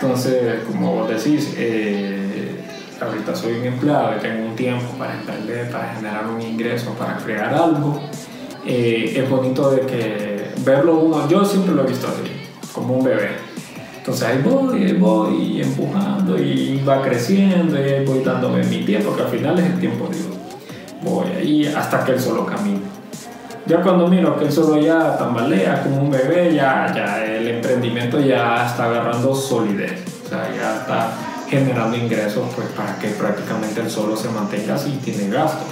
Entonces, 0.00 0.60
como 0.66 0.94
vos 0.94 1.08
decís, 1.10 1.52
eh, 1.58 2.58
ahorita 2.98 3.36
soy 3.36 3.58
un 3.58 3.66
empleado 3.66 4.16
y 4.16 4.20
tengo 4.20 4.46
un 4.48 4.56
tiempo 4.56 4.94
para 4.98 5.12
emprender, 5.12 5.70
para 5.70 5.92
generar 5.92 6.26
un 6.26 6.40
ingreso, 6.40 6.94
para 6.94 7.18
crear 7.18 7.52
algo, 7.52 8.00
eh, 8.64 9.12
es 9.14 9.28
bonito 9.28 9.70
de 9.70 9.80
que 9.82 10.52
verlo 10.64 11.00
uno, 11.00 11.28
yo 11.28 11.44
siempre 11.44 11.74
lo 11.74 11.84
he 11.84 11.88
visto 11.88 12.06
así, 12.08 12.32
como 12.72 12.94
un 12.94 13.04
bebé. 13.04 13.28
Entonces 13.98 14.26
ahí 14.26 14.40
voy, 14.42 14.82
ahí 14.82 14.92
voy 14.94 15.60
empujando 15.60 16.38
y 16.38 16.82
va 16.82 17.02
creciendo 17.02 17.78
y 17.78 17.82
ahí 17.82 18.04
voy 18.06 18.24
dándome 18.24 18.64
mi 18.64 18.82
tiempo, 18.86 19.14
que 19.14 19.22
al 19.22 19.28
final 19.28 19.58
es 19.58 19.66
el 19.66 19.80
tiempo 19.80 20.08
de. 20.08 20.16
Voy 21.02 21.26
ahí 21.30 21.66
hasta 21.66 22.04
que 22.06 22.12
él 22.12 22.20
solo 22.20 22.46
camine. 22.46 22.80
Ya 23.70 23.80
cuando 23.82 24.08
miro 24.08 24.36
que 24.36 24.46
él 24.46 24.52
solo 24.52 24.80
ya 24.80 25.16
tambalea 25.16 25.84
como 25.84 26.02
un 26.02 26.10
bebé, 26.10 26.52
ya, 26.52 26.92
ya 26.92 27.24
el 27.24 27.46
emprendimiento 27.46 28.18
ya 28.18 28.66
está 28.66 28.86
agarrando 28.86 29.32
solidez. 29.32 30.02
O 30.26 30.28
sea, 30.28 30.50
ya 30.52 30.80
está 30.80 31.12
generando 31.48 31.96
ingresos 31.96 32.48
pues 32.56 32.66
para 32.70 32.98
que 32.98 33.10
prácticamente 33.10 33.80
él 33.80 33.88
solo 33.88 34.16
se 34.16 34.28
mantenga 34.28 34.74
así 34.74 34.90
y 34.90 34.96
tiene 34.96 35.32
gastos. 35.32 35.68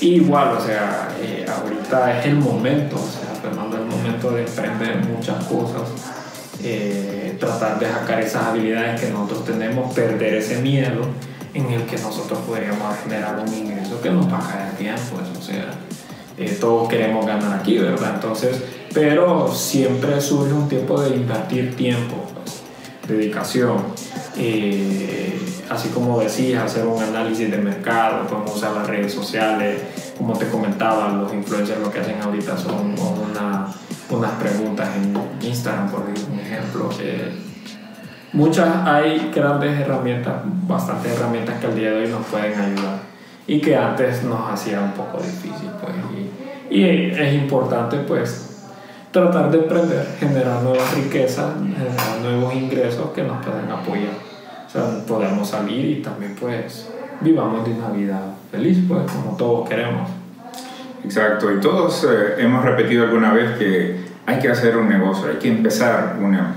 igual, 0.00 0.56
o 0.56 0.60
sea, 0.62 1.10
eh, 1.20 1.44
ahorita 1.46 2.20
es 2.20 2.24
el 2.24 2.36
momento, 2.36 2.96
o 2.96 2.98
sea, 2.98 3.34
Fernando, 3.42 3.76
es 3.76 3.82
el 3.82 3.88
momento 3.88 4.30
de 4.30 4.46
emprender 4.46 5.04
muchas 5.04 5.44
cosas 5.44 5.82
eh, 6.62 7.36
tratar 7.38 7.78
de 7.78 7.86
sacar 7.86 8.22
esas 8.22 8.44
habilidades 8.44 8.98
que 8.98 9.10
nosotros 9.10 9.44
tenemos, 9.44 9.92
perder 9.92 10.36
ese 10.36 10.62
miedo 10.62 11.02
en 11.52 11.70
el 11.70 11.82
que 11.82 11.98
nosotros 11.98 12.38
podríamos 12.46 12.96
generar 13.02 13.38
un 13.38 13.52
ingreso 13.52 14.00
que 14.00 14.08
nos 14.08 14.32
va 14.32 14.38
a 14.38 14.48
caer 14.50 14.72
bien, 14.78 14.94
pues, 15.12 15.38
o 15.38 15.42
sea, 15.42 15.66
eh, 16.38 16.56
todos 16.60 16.88
queremos 16.88 17.26
ganar 17.26 17.58
aquí, 17.60 17.78
¿verdad? 17.78 18.12
Entonces, 18.14 18.62
pero 18.92 19.52
siempre 19.52 20.20
surge 20.20 20.52
un 20.52 20.68
tiempo 20.68 21.00
de 21.00 21.16
invertir 21.16 21.74
tiempo, 21.76 22.16
pues, 22.34 22.62
dedicación, 23.08 23.78
eh, 24.36 25.38
así 25.68 25.88
como 25.88 26.20
decías, 26.20 26.64
hacer 26.64 26.86
un 26.86 27.02
análisis 27.02 27.50
de 27.50 27.58
mercado, 27.58 28.26
podemos 28.26 28.56
usar 28.56 28.72
las 28.72 28.86
redes 28.86 29.12
sociales, 29.12 29.80
como 30.16 30.34
te 30.34 30.48
comentaba, 30.48 31.08
los 31.12 31.32
influencers 31.32 31.80
lo 31.80 31.90
que 31.90 32.00
hacen 32.00 32.20
ahorita 32.22 32.56
son 32.56 32.94
una 33.30 33.68
unas 34.10 34.32
preguntas 34.32 34.88
en 34.96 35.16
Instagram, 35.46 35.90
por 35.90 36.04
ejemplo. 36.40 36.90
muchas 38.32 38.86
hay 38.86 39.30
grandes 39.34 39.80
herramientas, 39.80 40.34
bastantes 40.66 41.12
herramientas 41.12 41.58
que 41.60 41.66
al 41.66 41.74
día 41.74 41.90
de 41.90 42.04
hoy 42.04 42.10
nos 42.10 42.26
pueden 42.26 42.58
ayudar 42.58 42.98
y 43.46 43.60
que 43.60 43.76
antes 43.76 44.22
nos 44.24 44.50
hacía 44.50 44.80
un 44.80 44.92
poco 44.92 45.18
difícil. 45.18 45.70
Pues, 45.80 45.94
y, 46.70 46.84
es 46.84 47.34
importante 47.34 47.98
pues 47.98 48.66
tratar 49.10 49.50
de 49.50 49.58
emprender, 49.58 50.06
generar 50.18 50.62
nuevas 50.62 50.94
riquezas, 50.94 51.54
generar 51.54 52.20
nuevos 52.22 52.54
ingresos 52.54 53.10
que 53.10 53.22
nos 53.22 53.44
puedan 53.44 53.70
apoyar. 53.70 54.14
O 54.66 54.70
sea, 54.70 55.06
podemos 55.06 55.48
salir 55.48 55.98
y 55.98 56.02
también 56.02 56.34
pues 56.38 56.90
vivamos 57.20 57.64
de 57.64 57.72
una 57.72 57.90
vida 57.90 58.20
feliz, 58.50 58.78
pues 58.88 59.02
como 59.12 59.36
todos 59.36 59.68
queremos. 59.68 60.08
Exacto, 61.04 61.52
y 61.52 61.60
todos 61.60 62.04
eh, 62.04 62.34
hemos 62.38 62.64
repetido 62.64 63.04
alguna 63.04 63.32
vez 63.32 63.58
que 63.58 64.00
hay 64.26 64.38
que 64.38 64.48
hacer 64.48 64.76
un 64.76 64.88
negocio, 64.88 65.28
hay 65.28 65.36
que 65.36 65.48
empezar 65.48 66.16
una, 66.20 66.54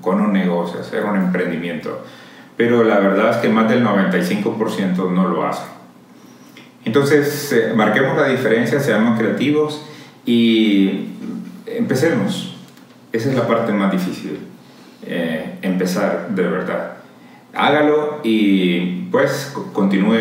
con 0.00 0.20
un 0.20 0.32
negocio, 0.32 0.80
hacer 0.80 1.04
un 1.04 1.16
emprendimiento. 1.16 2.04
Pero 2.56 2.84
la 2.84 3.00
verdad 3.00 3.30
es 3.30 3.36
que 3.38 3.48
más 3.48 3.68
del 3.68 3.84
95% 3.84 5.10
no 5.10 5.28
lo 5.28 5.46
hace. 5.46 5.62
Entonces, 6.86 7.52
eh, 7.52 7.72
marquemos 7.74 8.16
la 8.16 8.28
diferencia, 8.28 8.78
seamos 8.78 9.18
creativos 9.18 9.84
y 10.24 11.08
empecemos. 11.66 12.56
Esa 13.12 13.28
es 13.28 13.34
la 13.34 13.46
parte 13.48 13.72
más 13.72 13.90
difícil, 13.90 14.38
eh, 15.04 15.58
empezar 15.62 16.28
de 16.30 16.42
verdad. 16.44 16.98
Hágalo 17.52 18.20
y 18.22 19.08
pues 19.10 19.52
continúe 19.72 20.16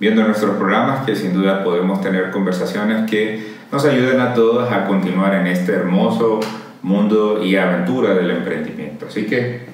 viendo 0.00 0.24
nuestros 0.24 0.56
programas 0.56 1.06
que 1.06 1.14
sin 1.14 1.32
duda 1.32 1.62
podemos 1.62 2.00
tener 2.00 2.32
conversaciones 2.32 3.08
que 3.08 3.52
nos 3.70 3.84
ayuden 3.84 4.20
a 4.20 4.34
todos 4.34 4.72
a 4.72 4.84
continuar 4.84 5.34
en 5.34 5.46
este 5.46 5.74
hermoso 5.74 6.40
mundo 6.82 7.44
y 7.44 7.54
aventura 7.54 8.14
del 8.14 8.32
emprendimiento. 8.32 9.06
Así 9.06 9.26
que 9.26 9.66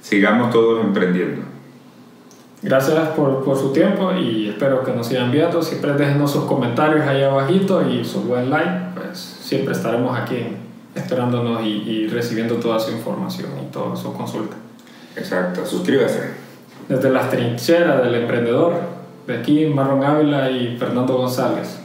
sigamos 0.00 0.50
todos 0.50 0.82
emprendiendo. 0.82 1.51
Gracias 2.62 3.08
por, 3.10 3.44
por, 3.44 3.58
su 3.58 3.72
tiempo 3.72 4.12
y 4.12 4.48
espero 4.50 4.84
que 4.84 4.92
nos 4.92 5.08
sigan 5.08 5.32
viendo. 5.32 5.60
Siempre 5.62 5.94
déjenos 5.94 6.30
sus 6.30 6.44
comentarios 6.44 7.06
ahí 7.06 7.22
abajito 7.22 7.82
y 7.88 8.04
su 8.04 8.22
buen 8.22 8.50
like. 8.50 8.94
Pues 8.94 9.18
siempre 9.18 9.72
estaremos 9.72 10.16
aquí 10.16 10.36
esperándonos 10.94 11.62
y, 11.62 11.82
y 11.90 12.06
recibiendo 12.06 12.56
toda 12.56 12.78
su 12.78 12.92
información 12.92 13.50
y 13.60 13.72
toda 13.72 13.96
su 13.96 14.12
consulta. 14.12 14.56
Exacto, 15.16 15.66
suscríbase. 15.66 16.34
Desde 16.88 17.10
las 17.10 17.30
trincheras 17.30 18.02
del 18.04 18.14
emprendedor, 18.14 18.74
de 19.26 19.38
aquí 19.38 19.66
Marlon 19.66 20.04
Ávila 20.04 20.50
y 20.50 20.76
Fernando 20.76 21.16
González. 21.16 21.81